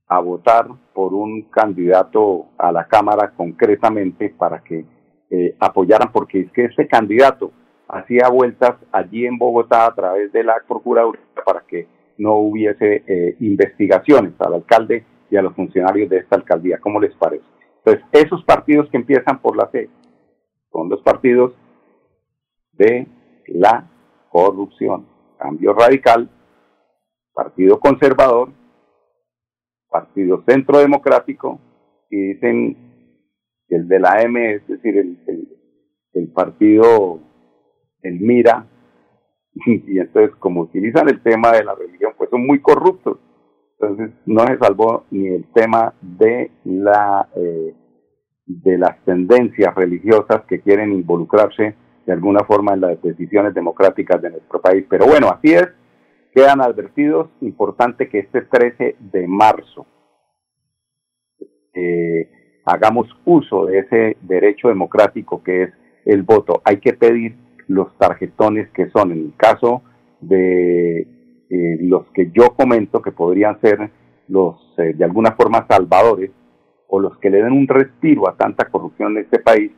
a 0.07 0.19
votar 0.19 0.67
por 0.93 1.13
un 1.13 1.43
candidato 1.49 2.47
a 2.57 2.71
la 2.71 2.87
Cámara 2.87 3.33
concretamente 3.35 4.29
para 4.29 4.63
que 4.63 4.85
eh, 5.29 5.55
apoyaran, 5.59 6.11
porque 6.11 6.41
es 6.41 6.51
que 6.51 6.65
ese 6.65 6.87
candidato 6.87 7.51
hacía 7.87 8.29
vueltas 8.29 8.75
allí 8.91 9.25
en 9.25 9.37
Bogotá 9.37 9.85
a 9.85 9.95
través 9.95 10.31
de 10.31 10.43
la 10.43 10.55
Procuraduría 10.67 11.21
para 11.45 11.61
que 11.61 11.87
no 12.17 12.35
hubiese 12.35 13.03
eh, 13.07 13.35
investigaciones. 13.39 14.33
Al 14.39 14.55
alcalde 14.55 15.05
y 15.33 15.37
a 15.37 15.41
los 15.41 15.55
funcionarios 15.55 16.11
de 16.11 16.17
esta 16.17 16.35
alcaldía. 16.35 16.77
¿Cómo 16.79 16.99
les 16.99 17.13
parece? 17.15 17.43
Entonces, 17.77 18.05
esos 18.11 18.43
partidos 18.45 18.87
que 18.91 18.97
empiezan 18.97 19.41
por 19.41 19.57
la 19.57 19.67
C 19.71 19.89
son 20.71 20.89
los 20.89 21.01
partidos 21.01 21.53
de 22.73 23.07
la 23.47 23.89
corrupción. 24.29 25.07
Cambio 25.39 25.73
Radical, 25.73 26.29
Partido 27.33 27.79
Conservador, 27.79 28.49
Partido 29.89 30.43
Centro 30.47 30.77
Democrático, 30.77 31.59
y 32.11 32.33
dicen 32.33 32.77
el 33.69 33.87
de 33.87 33.99
la 33.99 34.21
M, 34.21 34.53
es 34.53 34.67
decir, 34.67 34.97
el, 34.97 35.17
el 36.13 36.31
partido, 36.31 37.19
el 38.03 38.19
MIRA, 38.19 38.67
y 39.65 39.97
entonces 39.97 40.35
como 40.35 40.61
utilizan 40.61 41.09
el 41.09 41.23
tema 41.23 41.51
de 41.53 41.63
la 41.63 41.73
religión, 41.73 42.13
pues 42.19 42.29
son 42.29 42.45
muy 42.45 42.61
corruptos. 42.61 43.17
Entonces 43.85 44.15
no 44.25 44.45
se 44.45 44.57
salvó 44.57 45.05
ni 45.11 45.27
el 45.27 45.45
tema 45.53 45.93
de 46.01 46.51
la 46.63 47.27
eh, 47.35 47.73
de 48.45 48.77
las 48.77 49.03
tendencias 49.05 49.73
religiosas 49.75 50.43
que 50.47 50.61
quieren 50.61 50.91
involucrarse 50.91 51.75
de 52.05 52.13
alguna 52.13 52.43
forma 52.43 52.73
en 52.73 52.81
las 52.81 53.01
decisiones 53.01 53.53
democráticas 53.53 54.21
de 54.21 54.31
nuestro 54.31 54.61
país. 54.61 54.85
Pero 54.89 55.05
bueno, 55.05 55.29
así 55.29 55.53
es, 55.53 55.67
quedan 56.33 56.61
advertidos, 56.61 57.29
importante 57.41 58.09
que 58.09 58.19
este 58.19 58.41
13 58.41 58.97
de 58.99 59.27
marzo 59.27 59.85
eh, 61.73 62.29
hagamos 62.65 63.07
uso 63.25 63.65
de 63.65 63.79
ese 63.79 64.17
derecho 64.21 64.67
democrático 64.67 65.41
que 65.41 65.63
es 65.63 65.73
el 66.05 66.23
voto. 66.23 66.61
Hay 66.65 66.77
que 66.77 66.93
pedir 66.93 67.37
los 67.67 67.97
tarjetones 67.97 68.69
que 68.71 68.89
son, 68.89 69.11
en 69.11 69.19
el 69.19 69.33
caso 69.37 69.81
de 70.19 71.07
eh, 71.53 71.77
los 71.81 72.07
que 72.15 72.31
yo 72.31 72.55
comento 72.55 72.99
que 72.99 73.11
podrían 73.11 73.61
ser 73.61 73.91
los 74.27 74.55
eh, 74.79 74.93
de 74.95 75.05
alguna 75.05 75.33
forma 75.33 75.67
salvadores 75.69 76.31
o 76.87 76.99
los 76.99 77.15
que 77.19 77.29
le 77.29 77.43
den 77.43 77.51
un 77.51 77.67
respiro 77.67 78.27
a 78.27 78.35
tanta 78.35 78.71
corrupción 78.71 79.11
en 79.11 79.25
este 79.25 79.37
país, 79.37 79.71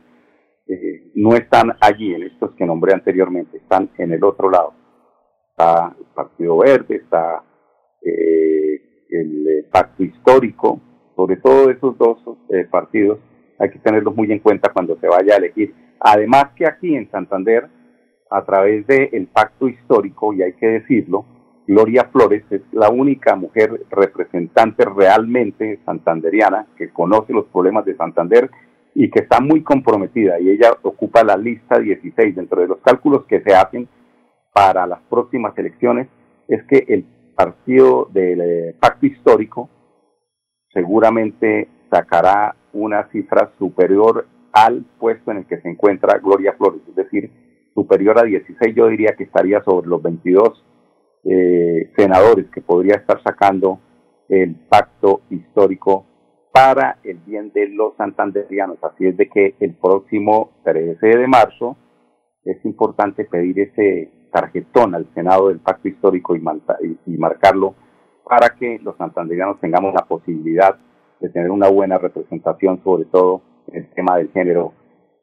eh, 0.68 1.10
no 1.16 1.34
están 1.34 1.76
allí 1.82 2.14
en 2.14 2.22
estos 2.22 2.52
que 2.52 2.64
nombré 2.64 2.94
anteriormente, 2.94 3.58
están 3.58 3.90
en 3.98 4.10
el 4.10 4.24
otro 4.24 4.48
lado. 4.48 4.72
Está 5.50 5.94
el 5.98 6.06
Partido 6.14 6.56
Verde, 6.56 6.96
está 6.96 7.42
el 8.02 9.66
Pacto 9.70 10.02
Histórico, 10.02 10.80
sobre 11.14 11.36
todo 11.36 11.70
esos 11.70 11.98
dos 11.98 12.18
partidos 12.70 13.18
hay 13.58 13.70
que 13.70 13.78
tenerlos 13.80 14.14
muy 14.16 14.32
en 14.32 14.38
cuenta 14.38 14.72
cuando 14.72 14.98
se 14.98 15.08
vaya 15.08 15.34
a 15.34 15.38
elegir. 15.38 15.74
Además 16.00 16.52
que 16.56 16.66
aquí 16.66 16.94
en 16.94 17.10
Santander 17.10 17.68
a 18.30 18.44
través 18.44 18.86
del 18.86 19.26
pacto 19.28 19.68
histórico, 19.68 20.32
y 20.32 20.42
hay 20.42 20.54
que 20.54 20.66
decirlo, 20.66 21.24
Gloria 21.66 22.08
Flores 22.12 22.44
es 22.50 22.62
la 22.72 22.90
única 22.90 23.34
mujer 23.34 23.84
representante 23.90 24.84
realmente 24.84 25.80
santanderiana 25.84 26.66
que 26.76 26.90
conoce 26.90 27.32
los 27.32 27.46
problemas 27.46 27.84
de 27.84 27.96
Santander 27.96 28.50
y 28.94 29.10
que 29.10 29.20
está 29.20 29.40
muy 29.40 29.62
comprometida. 29.62 30.38
Y 30.38 30.50
ella 30.50 30.70
ocupa 30.82 31.24
la 31.24 31.36
lista 31.36 31.78
16 31.78 32.36
dentro 32.36 32.60
de 32.60 32.68
los 32.68 32.78
cálculos 32.78 33.24
que 33.26 33.40
se 33.42 33.54
hacen 33.54 33.88
para 34.52 34.86
las 34.86 35.00
próximas 35.10 35.56
elecciones 35.58 36.08
es 36.48 36.62
que 36.64 36.84
el 36.88 37.04
partido 37.34 38.08
del 38.12 38.40
eh, 38.40 38.76
pacto 38.80 39.06
histórico 39.06 39.68
seguramente 40.72 41.68
sacará 41.90 42.56
una 42.72 43.08
cifra 43.10 43.50
superior 43.58 44.26
al 44.52 44.84
puesto 44.98 45.30
en 45.30 45.38
el 45.38 45.46
que 45.46 45.60
se 45.60 45.68
encuentra 45.68 46.18
Gloria 46.18 46.54
Flores, 46.54 46.80
es 46.88 46.94
decir, 46.94 47.30
superior 47.74 48.18
a 48.18 48.22
16, 48.22 48.74
yo 48.74 48.86
diría 48.86 49.14
que 49.16 49.24
estaría 49.24 49.62
sobre 49.62 49.88
los 49.88 50.00
22 50.02 50.64
eh, 51.28 51.92
senadores 51.96 52.46
que 52.54 52.60
podría 52.60 52.96
estar 52.96 53.22
sacando 53.22 53.80
el 54.28 54.54
pacto 54.68 55.22
histórico 55.30 56.06
para 56.52 56.98
el 57.04 57.18
bien 57.18 57.52
de 57.52 57.68
los 57.68 57.96
santanderianos. 57.96 58.78
Así 58.82 59.06
es 59.06 59.16
de 59.16 59.28
que 59.28 59.54
el 59.60 59.74
próximo 59.74 60.52
13 60.64 61.06
de 61.06 61.26
marzo 61.26 61.76
es 62.44 62.64
importante 62.64 63.24
pedir 63.24 63.60
ese 63.60 64.10
tarjetón 64.32 64.94
al 64.94 65.12
Senado 65.14 65.48
del 65.48 65.58
pacto 65.58 65.88
histórico 65.88 66.36
y, 66.36 66.42
y 67.06 67.16
marcarlo 67.18 67.74
para 68.24 68.50
que 68.58 68.78
los 68.82 68.96
santanderianos 68.96 69.60
tengamos 69.60 69.94
la 69.94 70.06
posibilidad 70.06 70.76
de 71.20 71.28
tener 71.30 71.50
una 71.50 71.68
buena 71.68 71.98
representación, 71.98 72.82
sobre 72.82 73.04
todo 73.06 73.42
en 73.68 73.84
el 73.84 73.90
tema 73.90 74.16
del 74.16 74.30
género 74.30 74.72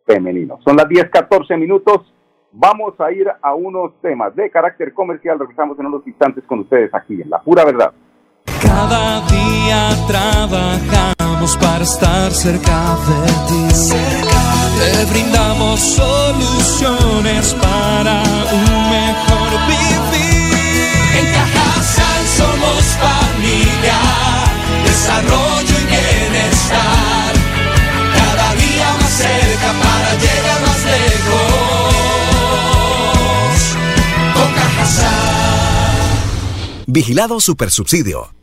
femenino. 0.05 0.59
Son 0.65 0.75
las 0.75 0.87
10, 0.87 1.09
14 1.09 1.57
minutos. 1.57 2.12
Vamos 2.55 2.93
a 2.99 3.11
ir 3.11 3.27
a 3.41 3.55
unos 3.55 3.93
temas 3.99 4.35
de 4.35 4.49
carácter 4.51 4.93
comercial. 4.93 5.39
Regresamos 5.39 5.77
en 5.79 5.87
unos 5.87 6.05
instantes 6.05 6.43
con 6.45 6.59
ustedes 6.59 6.93
aquí 6.93 7.19
en 7.19 7.29
La 7.29 7.41
Pura 7.41 7.65
Verdad. 7.65 7.91
Cada 8.61 9.21
día 9.27 9.89
trabajamos 10.07 11.57
para 11.57 11.83
estar 11.83 12.31
cerca 12.31 12.95
de 13.07 13.25
ti. 13.47 13.63
Te 14.77 15.11
brindamos 15.11 15.79
soluciones 15.79 17.55
para 17.55 18.32
Vigilado 36.95 37.39
Supersubsidio. 37.39 38.42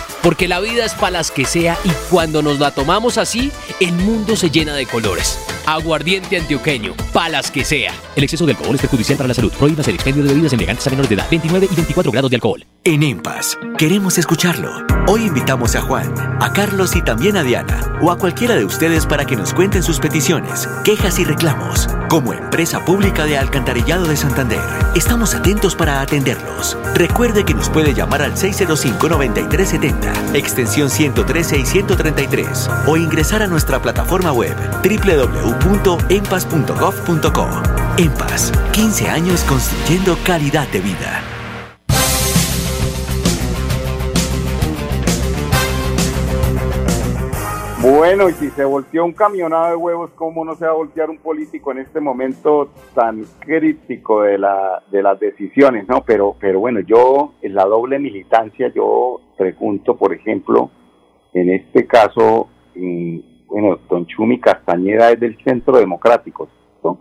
Porque 0.21 0.47
la 0.47 0.59
vida 0.59 0.85
es 0.85 0.93
para 0.93 1.11
las 1.11 1.31
que 1.31 1.45
sea 1.45 1.77
y 1.83 1.89
cuando 2.09 2.41
nos 2.41 2.59
la 2.59 2.71
tomamos 2.71 3.17
así, 3.17 3.51
el 3.79 3.93
mundo 3.93 4.35
se 4.35 4.49
llena 4.49 4.73
de 4.73 4.85
colores. 4.85 5.39
Aguardiente 5.65 6.37
antioqueño, 6.37 6.93
palas 7.11 7.49
que 7.49 7.65
sea. 7.65 7.93
El 8.15 8.23
exceso 8.23 8.45
de 8.45 8.51
alcohol 8.53 8.75
es 8.75 8.81
perjudicial 8.81 9.17
para 9.17 9.27
la 9.27 9.33
salud. 9.33 9.51
Prohíbas 9.51 9.87
el 9.87 9.95
expendio 9.95 10.23
de 10.23 10.29
bebidas 10.29 10.53
elegantes 10.53 10.85
a 10.85 10.89
menores 10.89 11.09
de 11.09 11.15
edad. 11.15 11.27
29 11.29 11.67
y 11.71 11.75
24 11.75 12.11
grados 12.11 12.29
de 12.29 12.35
alcohol. 12.35 12.65
En 12.83 13.03
EMPAS, 13.03 13.57
queremos 13.77 14.17
escucharlo. 14.17 14.71
Hoy 15.07 15.25
invitamos 15.25 15.75
a 15.75 15.81
Juan, 15.81 16.13
a 16.39 16.53
Carlos 16.53 16.95
y 16.95 17.01
también 17.01 17.37
a 17.37 17.43
Diana, 17.43 17.99
o 18.01 18.11
a 18.11 18.17
cualquiera 18.17 18.55
de 18.55 18.65
ustedes 18.65 19.05
para 19.05 19.25
que 19.25 19.35
nos 19.35 19.53
cuenten 19.53 19.83
sus 19.83 19.99
peticiones, 19.99 20.67
quejas 20.83 21.19
y 21.19 21.23
reclamos. 21.23 21.87
Como 22.11 22.33
empresa 22.33 22.83
pública 22.83 23.23
de 23.23 23.37
Alcantarillado 23.37 24.05
de 24.05 24.17
Santander, 24.17 24.59
estamos 24.95 25.33
atentos 25.33 25.77
para 25.77 26.01
atenderlos. 26.01 26.77
Recuerde 26.93 27.45
que 27.45 27.53
nos 27.53 27.69
puede 27.69 27.93
llamar 27.93 28.21
al 28.21 28.33
605-9370, 28.33 30.35
extensión 30.35 30.89
113 30.89 31.59
y 31.59 31.65
133, 31.65 32.69
o 32.85 32.97
ingresar 32.97 33.43
a 33.43 33.47
nuestra 33.47 33.81
plataforma 33.81 34.33
web 34.33 34.57
www.empas.gov.co. 34.83 37.47
Empas, 37.95 38.51
15 38.73 39.09
años 39.09 39.45
construyendo 39.47 40.17
calidad 40.25 40.67
de 40.67 40.81
vida. 40.81 41.30
Bueno, 47.81 48.29
y 48.29 48.33
si 48.33 48.51
se 48.51 48.63
volteó 48.63 49.03
un 49.03 49.13
camionado 49.13 49.69
de 49.69 49.75
huevos, 49.75 50.11
¿cómo 50.11 50.45
no 50.45 50.53
se 50.55 50.65
va 50.65 50.71
a 50.71 50.75
voltear 50.75 51.09
un 51.09 51.17
político 51.17 51.71
en 51.71 51.79
este 51.79 51.99
momento 51.99 52.69
tan 52.93 53.25
crítico 53.39 54.21
de, 54.21 54.37
la, 54.37 54.83
de 54.91 55.01
las 55.01 55.19
decisiones? 55.19 55.87
no 55.87 56.03
Pero, 56.05 56.35
pero 56.39 56.59
bueno, 56.59 56.81
yo, 56.81 57.33
en 57.41 57.55
la 57.55 57.65
doble 57.65 57.97
militancia, 57.97 58.71
yo 58.71 59.19
pregunto, 59.35 59.97
por 59.97 60.13
ejemplo, 60.13 60.69
en 61.33 61.49
este 61.49 61.87
caso, 61.87 62.49
bueno, 63.47 63.79
don 63.89 64.05
Chumi 64.05 64.39
Castañeda 64.39 65.09
es 65.09 65.19
del 65.19 65.43
Centro 65.43 65.79
Democrático, 65.79 66.49
¿no? 66.83 66.99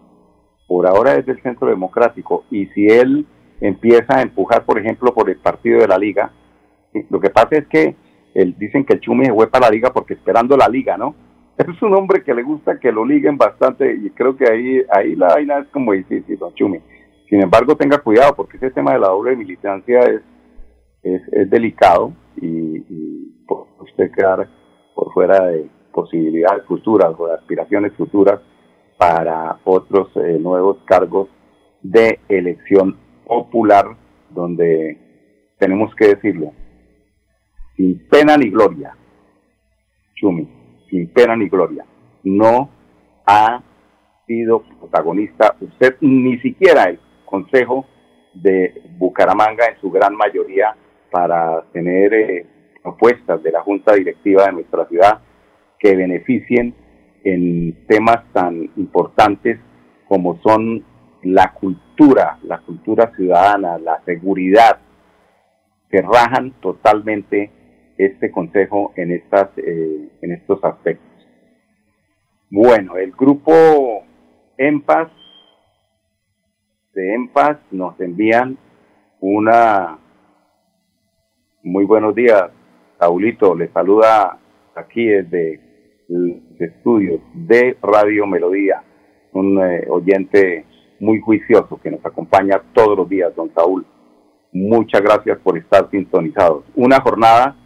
Por 0.67 0.87
ahora 0.87 1.17
es 1.17 1.27
del 1.27 1.43
Centro 1.43 1.69
Democrático, 1.69 2.45
y 2.51 2.65
si 2.69 2.87
él 2.87 3.27
empieza 3.61 4.17
a 4.17 4.23
empujar, 4.23 4.65
por 4.65 4.79
ejemplo, 4.79 5.13
por 5.13 5.29
el 5.29 5.37
partido 5.37 5.79
de 5.81 5.89
la 5.89 5.99
Liga, 5.99 6.33
lo 7.11 7.21
que 7.21 7.29
pasa 7.29 7.57
es 7.57 7.67
que 7.67 7.97
dicen 8.35 8.85
que 8.85 8.95
el 8.95 9.01
Chumi 9.01 9.27
se 9.27 9.33
fue 9.33 9.49
para 9.49 9.67
la 9.67 9.73
liga 9.73 9.93
porque 9.93 10.15
esperando 10.15 10.57
la 10.57 10.69
liga, 10.69 10.97
¿no? 10.97 11.15
Es 11.59 11.83
un 11.83 11.95
hombre 11.95 12.23
que 12.23 12.33
le 12.33 12.43
gusta 12.43 12.79
que 12.79 12.91
lo 12.91 13.05
liguen 13.05 13.37
bastante 13.37 13.95
y 13.95 14.11
creo 14.11 14.35
que 14.35 14.51
ahí, 14.51 14.83
ahí 14.91 15.15
la 15.15 15.35
vaina 15.35 15.59
es 15.59 15.69
como 15.69 15.93
difícil, 15.93 16.39
don 16.39 16.55
Chumi. 16.55 16.79
Sin 17.29 17.43
embargo, 17.43 17.77
tenga 17.77 17.99
cuidado 17.99 18.35
porque 18.35 18.57
ese 18.57 18.71
tema 18.71 18.93
de 18.93 18.99
la 18.99 19.09
doble 19.09 19.37
militancia 19.37 20.01
es, 20.01 20.23
es, 21.03 21.51
delicado 21.51 22.13
y, 22.41 22.47
y 22.47 23.45
usted 23.79 24.11
quedar 24.11 24.49
por 24.95 25.13
fuera 25.13 25.47
de 25.47 25.69
posibilidades 25.93 26.65
futuras 26.67 27.15
o 27.19 27.27
de 27.27 27.35
aspiraciones 27.35 27.93
futuras 27.95 28.41
para 28.99 29.59
otros 29.65 30.09
eh, 30.17 30.39
nuevos 30.39 30.79
cargos 30.85 31.29
de 31.83 32.19
elección 32.29 32.99
popular 33.27 33.97
donde 34.31 34.99
tenemos 35.59 35.95
que 35.95 36.09
decirlo, 36.09 36.53
sin 37.81 37.99
pena 38.11 38.37
ni 38.37 38.51
gloria, 38.51 38.95
Chumi, 40.15 40.47
sin 40.91 41.09
pena 41.09 41.35
ni 41.35 41.49
gloria, 41.49 41.87
no 42.25 42.69
ha 43.25 43.63
sido 44.27 44.63
protagonista 44.79 45.57
usted, 45.59 45.97
ni 46.03 46.39
siquiera 46.41 46.85
el 46.85 47.01
Consejo 47.25 47.87
de 48.35 48.83
Bucaramanga 48.99 49.65
en 49.67 49.81
su 49.81 49.91
gran 49.91 50.15
mayoría 50.15 50.77
para 51.11 51.63
tener 51.73 52.13
eh, 52.13 52.47
propuestas 52.83 53.43
de 53.43 53.51
la 53.51 53.63
Junta 53.63 53.95
Directiva 53.95 54.45
de 54.45 54.53
nuestra 54.53 54.87
ciudad 54.87 55.23
que 55.79 55.97
beneficien 55.97 56.75
en 57.25 57.87
temas 57.87 58.31
tan 58.35 58.71
importantes 58.77 59.59
como 60.07 60.39
son 60.43 60.85
la 61.23 61.55
cultura, 61.55 62.39
la 62.43 62.59
cultura 62.59 63.11
ciudadana, 63.17 63.79
la 63.79 64.03
seguridad, 64.05 64.81
que 65.91 66.03
rajan 66.03 66.53
totalmente 66.61 67.51
este 68.04 68.30
consejo 68.30 68.92
en, 68.97 69.12
estas, 69.12 69.50
eh, 69.59 70.09
en 70.23 70.33
estos 70.33 70.62
aspectos. 70.64 71.07
Bueno, 72.50 72.97
el 72.97 73.12
grupo 73.12 74.02
EMPAS 74.57 75.09
de 76.95 77.14
EMPAS 77.14 77.59
nos 77.71 78.00
envían 78.00 78.59
una 79.21 79.99
muy 81.62 81.85
buenos 81.85 82.14
días, 82.14 82.50
Saulito, 82.99 83.54
le 83.54 83.69
saluda 83.69 84.38
aquí 84.75 85.04
desde 85.04 85.61
el 86.09 86.42
estudio 86.59 87.21
de 87.35 87.76
Radio 87.83 88.26
Melodía, 88.26 88.83
un 89.33 89.62
eh, 89.62 89.87
oyente 89.88 90.64
muy 91.00 91.21
juicioso 91.21 91.78
que 91.83 91.90
nos 91.90 92.04
acompaña 92.04 92.62
todos 92.73 92.97
los 92.97 93.09
días, 93.09 93.35
don 93.37 93.52
Saúl. 93.54 93.87
Muchas 94.52 95.02
gracias 95.02 95.38
por 95.38 95.57
estar 95.59 95.88
sintonizados. 95.90 96.64
Una 96.75 97.00
jornada 97.00 97.57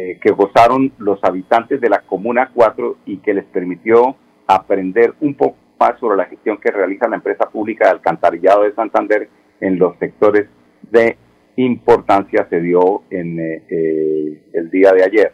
eh, 0.00 0.16
que 0.22 0.30
gozaron 0.30 0.92
los 0.98 1.18
habitantes 1.24 1.80
de 1.80 1.88
la 1.88 2.02
Comuna 2.02 2.52
4 2.54 2.98
y 3.06 3.16
que 3.16 3.34
les 3.34 3.44
permitió 3.46 4.14
aprender 4.46 5.14
un 5.20 5.34
poco 5.34 5.56
más 5.80 5.98
sobre 5.98 6.16
la 6.16 6.26
gestión 6.26 6.58
que 6.58 6.70
realiza 6.70 7.08
la 7.08 7.16
empresa 7.16 7.50
pública 7.50 7.86
de 7.86 7.90
alcantarillado 7.90 8.62
de 8.62 8.76
Santander 8.76 9.28
en 9.60 9.76
los 9.76 9.98
sectores 9.98 10.46
de 10.88 11.16
importancia 11.56 12.46
se 12.48 12.60
dio 12.60 13.02
en 13.10 13.40
eh, 13.40 13.64
eh, 13.68 14.42
el 14.52 14.70
día 14.70 14.92
de 14.92 15.02
ayer. 15.02 15.32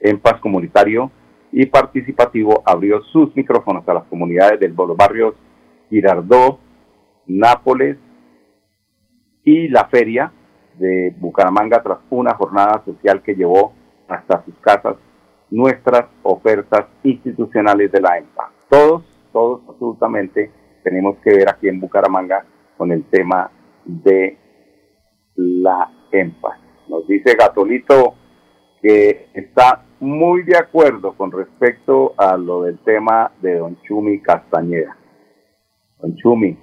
En 0.00 0.18
Paz 0.18 0.40
Comunitario 0.40 1.10
y 1.52 1.66
Participativo 1.66 2.62
abrió 2.64 3.02
sus 3.12 3.36
micrófonos 3.36 3.86
a 3.86 3.92
las 3.92 4.04
comunidades 4.04 4.58
de 4.60 4.68
los 4.68 4.96
barrios 4.96 5.34
Girardot, 5.90 6.58
Nápoles 7.26 7.98
y 9.44 9.68
la 9.68 9.84
feria 9.88 10.32
de 10.78 11.14
Bucaramanga 11.18 11.82
tras 11.82 11.98
una 12.08 12.32
jornada 12.32 12.82
social 12.86 13.20
que 13.20 13.34
llevó 13.34 13.74
hasta 14.08 14.44
sus 14.44 14.54
casas 14.60 14.96
nuestras 15.50 16.06
ofertas 16.22 16.86
institucionales 17.02 17.90
de 17.92 18.00
la 18.00 18.18
EMPA. 18.18 18.52
Todos, 18.68 19.04
todos 19.32 19.62
absolutamente 19.68 20.50
tenemos 20.82 21.16
que 21.18 21.30
ver 21.30 21.48
aquí 21.48 21.68
en 21.68 21.80
Bucaramanga 21.80 22.44
con 22.76 22.92
el 22.92 23.04
tema 23.04 23.50
de 23.84 24.38
la 25.36 25.90
EMPA. 26.10 26.58
Nos 26.88 27.06
dice 27.06 27.34
Gatolito 27.36 28.14
que 28.82 29.28
está 29.34 29.84
muy 30.00 30.42
de 30.42 30.56
acuerdo 30.56 31.14
con 31.16 31.32
respecto 31.32 32.14
a 32.16 32.36
lo 32.36 32.62
del 32.62 32.78
tema 32.80 33.32
de 33.40 33.58
Don 33.58 33.80
Chumi 33.82 34.20
Castañeda. 34.20 34.96
Don 35.98 36.14
Chumi, 36.16 36.56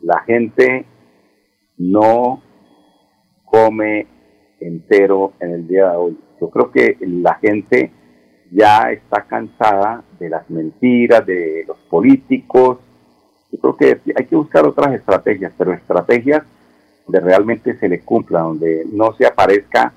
la 0.00 0.20
gente 0.20 0.86
no 1.76 2.42
come 3.44 4.13
entero 4.60 5.32
en 5.40 5.52
el 5.52 5.68
día 5.68 5.90
de 5.90 5.96
hoy. 5.96 6.18
Yo 6.40 6.50
creo 6.50 6.70
que 6.70 6.96
la 7.00 7.34
gente 7.34 7.90
ya 8.50 8.90
está 8.90 9.22
cansada 9.22 10.04
de 10.18 10.28
las 10.28 10.48
mentiras, 10.50 11.24
de 11.26 11.64
los 11.66 11.76
políticos. 11.90 12.78
Yo 13.50 13.58
creo 13.58 13.76
que 13.76 14.12
hay 14.16 14.26
que 14.26 14.36
buscar 14.36 14.66
otras 14.66 14.94
estrategias, 14.94 15.52
pero 15.56 15.72
estrategias 15.72 16.44
donde 17.06 17.20
realmente 17.20 17.76
se 17.78 17.88
le 17.88 18.00
cumpla, 18.00 18.40
donde 18.40 18.86
no 18.90 19.14
se 19.14 19.26
aparezca 19.26 19.92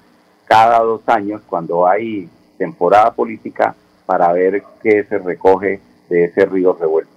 cada 0.46 0.80
dos 0.80 1.02
años 1.08 1.42
cuando 1.48 1.88
hay 1.88 2.30
temporada 2.58 3.14
política 3.14 3.76
para 4.06 4.32
ver 4.34 4.64
qué 4.82 5.04
se 5.06 5.20
recoge 5.20 5.82
de 6.10 6.26
ese 6.26 6.46
río 6.46 6.74
revuelto. 6.74 7.12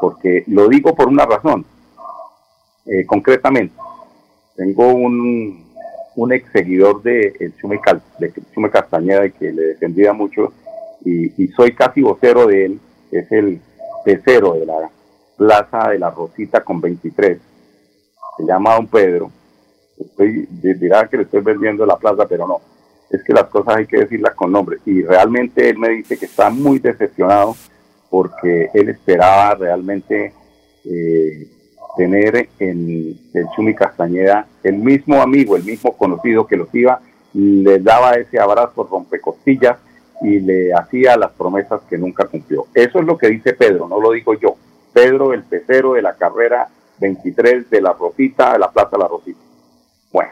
Porque 0.00 0.44
lo 0.46 0.68
digo 0.68 0.94
por 0.94 1.08
una 1.08 1.26
razón. 1.26 1.64
Eh, 2.86 3.04
concretamente, 3.06 3.74
tengo 4.56 4.88
un, 4.88 5.69
un 6.20 6.32
ex 6.34 6.52
seguidor 6.52 7.02
de, 7.02 7.34
el 7.40 7.56
Chume, 7.56 7.80
de 8.18 8.70
Castañeda 8.70 9.24
y 9.24 9.30
que 9.32 9.52
le 9.52 9.62
defendía 9.62 10.12
mucho 10.12 10.52
y, 11.02 11.48
soy 11.48 11.74
casi 11.74 12.02
vocero 12.02 12.46
de 12.46 12.66
él, 12.66 12.80
es 13.10 13.32
el 13.32 13.58
pecero 14.04 14.52
de 14.52 14.66
la 14.66 14.90
Plaza 15.38 15.88
de 15.88 15.98
la 15.98 16.10
Rosita 16.10 16.62
con 16.62 16.78
23, 16.78 17.38
se 18.36 18.44
llama 18.44 18.74
Don 18.74 18.86
Pedro, 18.86 19.30
estoy, 19.98 20.46
dirá 20.50 21.08
que 21.08 21.16
le 21.16 21.22
estoy 21.22 21.40
vendiendo 21.40 21.86
la 21.86 21.96
plaza, 21.96 22.28
pero 22.28 22.46
no, 22.46 22.60
es 23.08 23.24
que 23.24 23.32
las 23.32 23.44
cosas 23.44 23.76
hay 23.76 23.86
que 23.86 24.00
decirlas 24.00 24.34
con 24.34 24.52
nombre. 24.52 24.76
Y 24.84 25.02
realmente 25.02 25.70
él 25.70 25.78
me 25.78 25.88
dice 25.88 26.18
que 26.18 26.26
está 26.26 26.50
muy 26.50 26.78
decepcionado 26.80 27.56
porque 28.10 28.68
él 28.74 28.90
esperaba 28.90 29.54
realmente 29.54 30.34
eh, 30.84 31.48
tener 31.96 32.48
en 32.58 33.18
el 33.34 33.46
Chumi 33.54 33.74
Castañeda 33.74 34.46
el 34.62 34.76
mismo 34.76 35.20
amigo, 35.20 35.56
el 35.56 35.64
mismo 35.64 35.96
conocido 35.96 36.46
que 36.46 36.56
los 36.56 36.72
iba, 36.74 37.00
le 37.32 37.78
daba 37.78 38.14
ese 38.14 38.38
abrazo 38.38 38.88
rompecostillas 38.90 39.78
y 40.22 40.40
le 40.40 40.72
hacía 40.74 41.16
las 41.16 41.30
promesas 41.32 41.80
que 41.88 41.98
nunca 41.98 42.26
cumplió. 42.26 42.66
Eso 42.74 42.98
es 42.98 43.04
lo 43.06 43.16
que 43.16 43.28
dice 43.28 43.54
Pedro, 43.54 43.88
no 43.88 44.00
lo 44.00 44.12
digo 44.12 44.34
yo. 44.34 44.56
Pedro, 44.92 45.32
el 45.32 45.44
pecero 45.44 45.94
de 45.94 46.02
la 46.02 46.14
carrera 46.14 46.68
23 47.00 47.70
de 47.70 47.80
la 47.80 47.92
Rosita, 47.92 48.52
de 48.52 48.58
la 48.58 48.70
Plaza 48.70 48.98
La 48.98 49.08
Rosita. 49.08 49.40
Bueno, 50.12 50.30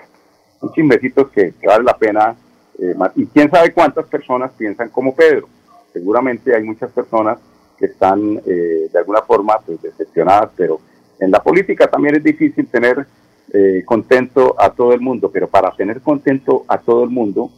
un 0.61 0.73
chimbecitos 0.73 1.31
que, 1.31 1.55
vale 1.65 1.85
la 1.85 1.97
pena. 1.97 2.37
Eh, 2.79 2.95
y 3.17 3.27
quién 3.27 3.51
sabe 3.51 3.73
cuántas 3.73 4.07
personas 4.07 4.53
piensan 4.57 4.91
como 4.91 5.15
Pedro. 5.15 5.49
Seguramente 5.93 6.55
hay 6.55 6.63
muchas 6.63 6.91
personas 6.93 7.39
que 7.79 7.87
están 7.87 8.41
eh, 8.45 8.89
de 8.93 8.99
alguna 8.99 9.23
forma 9.23 9.59
pues, 9.65 9.81
decepcionadas, 9.81 10.51
pero 10.57 10.81
en 11.21 11.31
la 11.31 11.43
política 11.43 11.89
también 11.89 12.17
es 12.17 12.25
difícil 12.25 12.67
tener 12.69 13.07
eh, 13.53 13.83
contento 13.85 14.55
a 14.59 14.71
todo 14.71 14.93
el 14.93 15.01
mundo, 15.01 15.31
pero 15.33 15.49
para 15.49 15.71
tener 15.73 16.01
contento 16.01 16.65
a 16.69 16.79
todo 16.79 17.05
el 17.05 17.11
mundo 17.11 17.51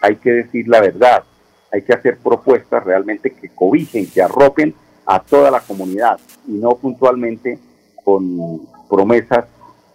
hay 0.00 0.16
que 0.16 0.30
decir 0.30 0.68
la 0.68 0.80
verdad, 0.80 1.24
hay 1.72 1.82
que 1.82 1.92
hacer 1.92 2.18
propuestas 2.18 2.84
realmente 2.84 3.30
que 3.30 3.48
cobijen, 3.48 4.06
que 4.06 4.22
arropen 4.22 4.74
a 5.06 5.20
toda 5.20 5.50
la 5.50 5.60
comunidad 5.60 6.18
y 6.46 6.52
no 6.52 6.76
puntualmente 6.76 7.58
con 8.04 8.60
promesas 8.88 9.46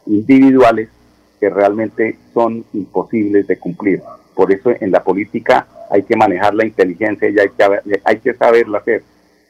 individuales 0.05 0.89
que 1.39 1.49
realmente 1.49 2.17
son 2.33 2.65
imposibles 2.73 3.47
de 3.47 3.57
cumplir. 3.57 4.01
Por 4.35 4.51
eso 4.51 4.71
en 4.79 4.91
la 4.91 5.03
política 5.03 5.67
hay 5.89 6.03
que 6.03 6.15
manejar 6.15 6.53
la 6.53 6.65
inteligencia 6.65 7.29
y 7.29 7.39
hay 7.39 7.49
que, 7.49 8.01
hay 8.03 8.19
que 8.19 8.33
saberla 8.33 8.79
hacer 8.79 9.03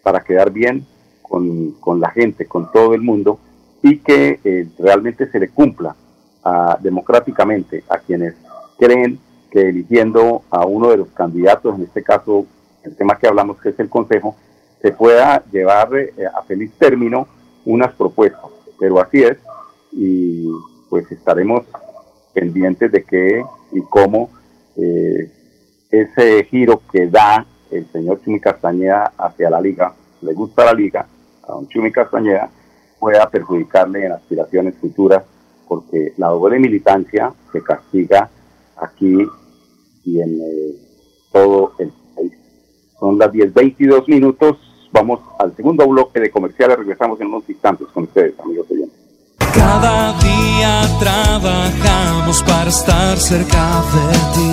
para 0.03 0.21
quedar 0.21 0.51
bien 0.51 0.85
con, 1.23 1.71
con 1.79 1.99
la 1.99 2.11
gente, 2.11 2.45
con 2.45 2.71
todo 2.71 2.93
el 2.93 3.01
mundo 3.01 3.39
y 3.81 3.99
que 3.99 4.39
eh, 4.43 4.67
realmente 4.77 5.29
se 5.31 5.39
le 5.39 5.49
cumpla 5.49 5.95
ah, 6.43 6.77
democráticamente 6.81 7.83
a 7.89 7.97
quienes 7.99 8.35
creen 8.77 9.19
que 9.51 9.69
eligiendo 9.69 10.43
a 10.49 10.65
uno 10.65 10.89
de 10.89 10.97
los 10.97 11.09
candidatos, 11.09 11.75
en 11.75 11.83
este 11.83 12.03
caso 12.03 12.45
el 12.83 12.95
tema 12.95 13.17
que 13.17 13.27
hablamos 13.27 13.59
que 13.61 13.69
es 13.69 13.79
el 13.79 13.89
Consejo, 13.89 14.35
se 14.81 14.91
pueda 14.91 15.43
llevar 15.51 15.89
eh, 15.95 16.13
a 16.33 16.41
feliz 16.43 16.71
término 16.77 17.27
unas 17.65 17.93
propuestas. 17.93 18.49
Pero 18.79 18.99
así 18.99 19.21
es, 19.23 19.37
y 19.91 20.47
pues 20.89 21.11
estaremos 21.11 21.65
pendientes 22.33 22.91
de 22.91 23.03
qué 23.03 23.43
y 23.71 23.81
cómo 23.81 24.29
eh, 24.77 25.31
ese 25.91 26.43
giro 26.45 26.81
que 26.91 27.07
da 27.07 27.45
el 27.71 27.85
señor 27.91 28.21
Chumi 28.23 28.39
Castañeda 28.39 29.13
hacia 29.17 29.49
la 29.49 29.59
liga, 29.59 29.93
le 30.21 30.33
gusta 30.33 30.65
la 30.65 30.73
liga, 30.73 31.05
a 31.43 31.51
don 31.51 31.67
Chumi 31.67 31.91
Castañeda, 31.91 32.49
pueda 32.99 33.29
perjudicarle 33.29 34.05
en 34.05 34.11
aspiraciones 34.11 34.75
futuras, 34.79 35.23
porque 35.67 36.13
la 36.17 36.27
doble 36.27 36.59
militancia 36.59 37.33
se 37.51 37.63
castiga 37.63 38.29
aquí 38.77 39.27
y 40.03 40.19
en 40.19 40.39
eh, 40.41 40.75
todo 41.31 41.73
el 41.79 41.91
país. 42.15 42.33
Son 42.99 43.17
las 43.17 43.31
10.22 43.31 44.07
minutos, 44.07 44.57
vamos 44.91 45.21
al 45.39 45.55
segundo 45.55 45.87
bloque 45.87 46.19
de 46.19 46.31
comerciales, 46.31 46.77
regresamos 46.77 47.19
en 47.21 47.27
unos 47.27 47.49
instantes 47.49 47.87
con 47.93 48.03
ustedes, 48.03 48.37
amigos 48.39 48.67
oyentes. 48.69 48.99
Cada 49.53 50.13
día 50.19 50.81
trabajamos 50.99 52.43
para 52.43 52.69
estar 52.69 53.17
cerca 53.17 53.83
de 53.93 54.09
ti. 54.35 54.49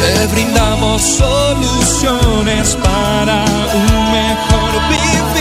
Te 0.00 0.34
brindamos 0.34 1.02
soluciones 1.02 2.76
para 2.76 3.44
un 3.74 4.12
mejor 4.12 4.88
vivir. 4.88 5.33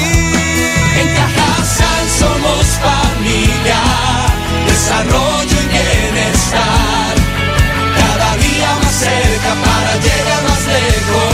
Desarrollo 4.94 5.58
y 5.62 5.68
bienestar. 5.68 7.16
Cada 7.98 8.38
día 8.38 8.76
más 8.82 8.94
cerca 8.94 9.56
para 9.64 9.96
llegar 9.98 10.44
más 10.44 10.66
lejos. 10.68 11.34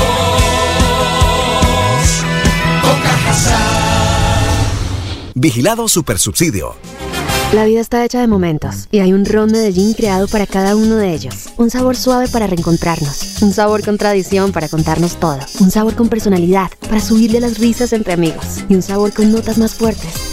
Con. 2.82 3.00
Vigilado 5.36 5.88
Supersubsidio. 5.88 6.76
La 7.54 7.66
vida 7.66 7.80
está 7.82 8.06
hecha 8.06 8.22
de 8.22 8.28
momentos 8.28 8.88
y 8.92 9.00
hay 9.00 9.12
un 9.12 9.26
ron 9.26 9.52
Medellín 9.52 9.96
creado 9.96 10.28
para 10.28 10.46
cada 10.46 10.76
uno 10.76 10.98
de 10.98 11.16
ellos. 11.16 11.50
Un 11.58 11.72
sabor 11.72 11.96
suave 11.96 12.28
para 12.28 12.46
reencontrarnos, 12.46 13.42
un 13.42 13.54
sabor 13.54 13.84
con 13.84 13.98
tradición 13.98 14.52
para 14.52 14.70
contarnos 14.70 15.20
todo, 15.20 15.40
un 15.60 15.72
sabor 15.72 15.96
con 15.96 16.10
personalidad 16.10 16.70
para 16.88 17.02
subirle 17.02 17.40
las 17.40 17.58
risas 17.58 17.92
entre 17.94 18.14
amigos 18.14 18.64
y 18.70 18.76
un 18.76 18.84
sabor 18.84 19.14
con 19.14 19.32
notas 19.32 19.58
más 19.58 19.74
fuertes 19.74 20.29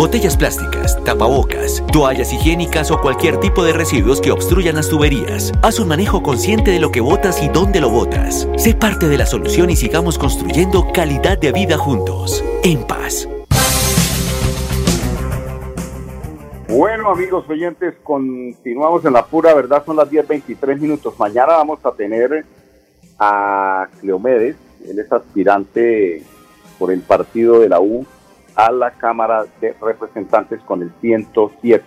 botellas 0.00 0.34
plásticas, 0.34 0.96
tapabocas, 1.04 1.84
toallas 1.92 2.32
higiénicas 2.32 2.90
o 2.90 3.02
cualquier 3.02 3.38
tipo 3.38 3.62
de 3.64 3.74
residuos 3.74 4.22
que 4.22 4.32
obstruyan 4.32 4.76
las 4.76 4.88
tuberías. 4.88 5.52
Haz 5.62 5.78
un 5.78 5.88
manejo 5.88 6.22
consciente 6.22 6.70
de 6.70 6.80
lo 6.80 6.90
que 6.90 7.02
botas 7.02 7.42
y 7.42 7.48
dónde 7.48 7.82
lo 7.82 7.90
botas. 7.90 8.48
Sé 8.56 8.72
parte 8.72 9.08
de 9.08 9.18
la 9.18 9.26
solución 9.26 9.68
y 9.68 9.76
sigamos 9.76 10.18
construyendo 10.18 10.90
calidad 10.94 11.36
de 11.36 11.52
vida 11.52 11.76
juntos. 11.76 12.42
En 12.64 12.82
paz. 12.86 13.28
Bueno, 16.66 17.10
amigos 17.10 17.44
oyentes, 17.50 17.92
continuamos 18.02 19.04
en 19.04 19.12
la 19.12 19.26
pura 19.26 19.52
verdad, 19.52 19.84
son 19.84 19.96
las 19.96 20.10
10.23 20.10 20.80
minutos. 20.80 21.12
Mañana 21.18 21.58
vamos 21.58 21.84
a 21.84 21.92
tener 21.92 22.46
a 23.18 23.86
Cleomedes, 24.00 24.56
él 24.88 24.98
es 24.98 25.12
aspirante 25.12 26.22
por 26.78 26.90
el 26.90 27.02
partido 27.02 27.60
de 27.60 27.68
la 27.68 27.80
U 27.80 28.06
a 28.54 28.70
la 28.70 28.92
Cámara 28.92 29.44
de 29.60 29.74
Representantes 29.80 30.60
con 30.62 30.82
el 30.82 30.92
107. 31.00 31.84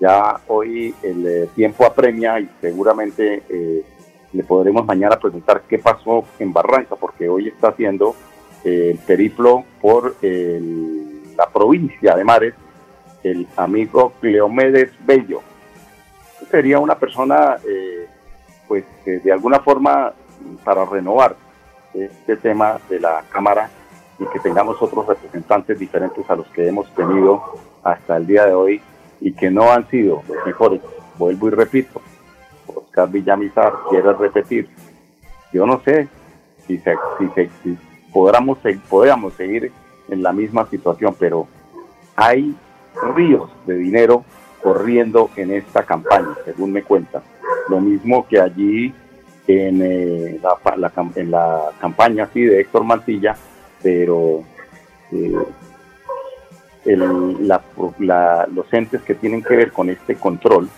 Ya 0.00 0.40
hoy 0.48 0.94
el 1.02 1.26
eh, 1.26 1.48
tiempo 1.54 1.86
apremia 1.86 2.38
y 2.38 2.50
seguramente 2.60 3.42
eh, 3.48 3.84
le 4.32 4.44
podremos 4.44 4.84
mañana 4.84 5.18
preguntar 5.18 5.62
qué 5.68 5.78
pasó 5.78 6.24
en 6.38 6.52
Barranca, 6.52 6.96
porque 6.96 7.28
hoy 7.28 7.48
está 7.48 7.68
haciendo 7.68 8.14
eh, 8.64 8.90
el 8.92 8.98
periplo 8.98 9.64
por 9.80 10.16
la 10.22 11.46
provincia 11.52 12.14
de 12.14 12.24
Mares 12.24 12.54
el 13.22 13.46
amigo 13.56 14.12
Cleomedes 14.20 14.92
Bello. 15.04 15.40
Sería 16.50 16.78
una 16.78 16.96
persona, 16.96 17.56
pues, 18.68 18.84
de 19.04 19.32
alguna 19.32 19.58
forma, 19.60 20.12
para 20.62 20.84
renovar 20.84 21.34
este 21.92 22.36
tema 22.36 22.78
de 22.88 23.00
la 23.00 23.24
Cámara 23.30 23.68
y 24.18 24.24
que 24.26 24.40
tengamos 24.40 24.80
otros 24.80 25.06
representantes 25.06 25.78
diferentes 25.78 26.28
a 26.30 26.36
los 26.36 26.46
que 26.48 26.68
hemos 26.68 26.88
tenido 26.94 27.42
hasta 27.82 28.16
el 28.16 28.26
día 28.26 28.46
de 28.46 28.54
hoy 28.54 28.80
y 29.20 29.32
que 29.32 29.50
no 29.50 29.70
han 29.72 29.88
sido 29.88 30.22
los 30.28 30.46
mejores. 30.46 30.80
Vuelvo 31.18 31.48
y 31.48 31.50
repito, 31.50 32.00
Oscar 32.66 33.08
Villamizar 33.10 33.72
quiere 33.90 34.12
repetir. 34.12 34.68
Yo 35.52 35.66
no 35.66 35.80
sé 35.84 36.08
si, 36.66 36.78
se, 36.78 36.94
si, 37.18 37.28
se- 37.34 37.50
si 37.62 37.78
podamos, 38.12 38.58
podamos 38.88 39.34
seguir 39.34 39.72
en 40.08 40.22
la 40.22 40.32
misma 40.32 40.66
situación, 40.66 41.14
pero 41.18 41.46
hay 42.16 42.54
ríos 43.14 43.50
de 43.66 43.76
dinero 43.76 44.24
corriendo 44.62 45.30
en 45.36 45.52
esta 45.52 45.82
campaña, 45.84 46.34
según 46.44 46.72
me 46.72 46.82
cuentan. 46.82 47.22
Lo 47.68 47.80
mismo 47.80 48.26
que 48.26 48.40
allí 48.40 48.94
en, 49.46 49.80
eh, 49.82 50.40
la, 50.42 50.76
la 50.76 50.92
en 51.14 51.30
la 51.30 51.70
campaña 51.80 52.28
sí, 52.32 52.42
de 52.42 52.60
Héctor 52.60 52.84
Mantilla, 52.84 53.36
pero 53.86 54.42
eh, 55.12 55.32
la- 57.98 58.48
los 58.52 58.72
entes 58.72 59.00
que 59.02 59.14
tienen 59.14 59.44
que 59.44 59.54
ver 59.54 59.70
con 59.70 59.88
este 59.90 60.16
control 60.16 60.68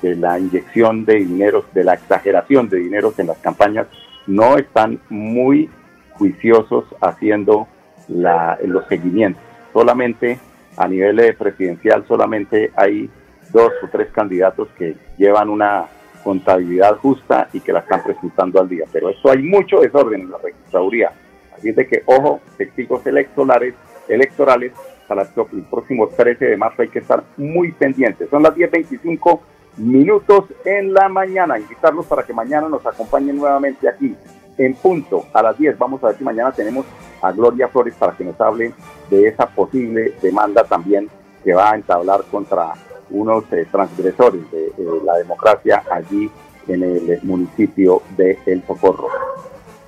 de 0.00 0.16
la 0.16 0.38
inyección 0.38 1.04
de 1.04 1.16
dinero, 1.16 1.66
de 1.74 1.84
la 1.84 1.92
exageración 1.92 2.70
de 2.70 2.78
dinero 2.78 3.12
en 3.18 3.26
las 3.26 3.36
campañas, 3.38 3.86
no 4.26 4.56
están 4.56 4.98
muy 5.10 5.68
juiciosos 6.12 6.84
haciendo 7.02 7.68
la- 8.08 8.58
los 8.64 8.86
seguimientos. 8.88 9.42
Solamente 9.74 10.38
a 10.78 10.88
nivel 10.88 11.20
eh, 11.20 11.34
presidencial, 11.34 12.06
solamente 12.08 12.72
hay 12.76 13.10
dos 13.52 13.72
o 13.82 13.88
tres 13.92 14.08
candidatos 14.10 14.68
que 14.78 14.96
llevan 15.18 15.50
una 15.50 15.84
contabilidad 16.22 16.96
justa 16.96 17.48
y 17.52 17.60
que 17.60 17.74
la 17.74 17.80
están 17.80 18.02
presentando 18.02 18.58
al 18.58 18.70
día. 18.70 18.86
Pero 18.90 19.10
eso 19.10 19.30
hay 19.30 19.42
mucho 19.42 19.80
desorden 19.80 20.22
en 20.22 20.30
la 20.30 20.38
registraduría. 20.38 21.12
Así 21.56 21.70
es 21.70 21.76
de 21.76 21.86
que, 21.86 22.02
ojo, 22.06 22.40
testigos 22.56 23.06
electorales, 23.06 23.74
electorales 24.08 24.72
para 25.06 25.22
el 25.22 25.62
próximo 25.70 26.08
13 26.08 26.44
de 26.46 26.56
marzo 26.56 26.82
hay 26.82 26.88
que 26.88 26.98
estar 26.98 27.22
muy 27.36 27.72
pendientes. 27.72 28.28
Son 28.30 28.42
las 28.42 28.54
10.25 28.54 29.40
minutos 29.76 30.46
en 30.64 30.92
la 30.92 31.08
mañana. 31.08 31.58
Invitarlos 31.58 32.06
para 32.06 32.22
que 32.22 32.32
mañana 32.32 32.68
nos 32.68 32.84
acompañen 32.86 33.36
nuevamente 33.36 33.88
aquí 33.88 34.16
en 34.58 34.74
punto 34.74 35.26
a 35.32 35.42
las 35.42 35.58
10. 35.58 35.78
Vamos 35.78 36.02
a 36.02 36.08
ver 36.08 36.16
si 36.16 36.24
mañana 36.24 36.52
tenemos 36.52 36.86
a 37.20 37.32
Gloria 37.32 37.68
Flores 37.68 37.94
para 37.94 38.16
que 38.16 38.24
nos 38.24 38.40
hable 38.40 38.72
de 39.10 39.28
esa 39.28 39.46
posible 39.46 40.14
demanda 40.22 40.64
también 40.64 41.08
que 41.42 41.54
va 41.54 41.72
a 41.72 41.74
entablar 41.74 42.22
contra 42.30 42.72
unos 43.10 43.44
eh, 43.52 43.66
transgresores 43.70 44.50
de 44.50 44.66
eh, 44.66 44.72
la 45.04 45.16
democracia 45.16 45.82
allí 45.90 46.30
en 46.66 46.82
el 46.82 47.20
municipio 47.22 48.02
de 48.16 48.38
El 48.46 48.62
Socorro. 48.66 49.08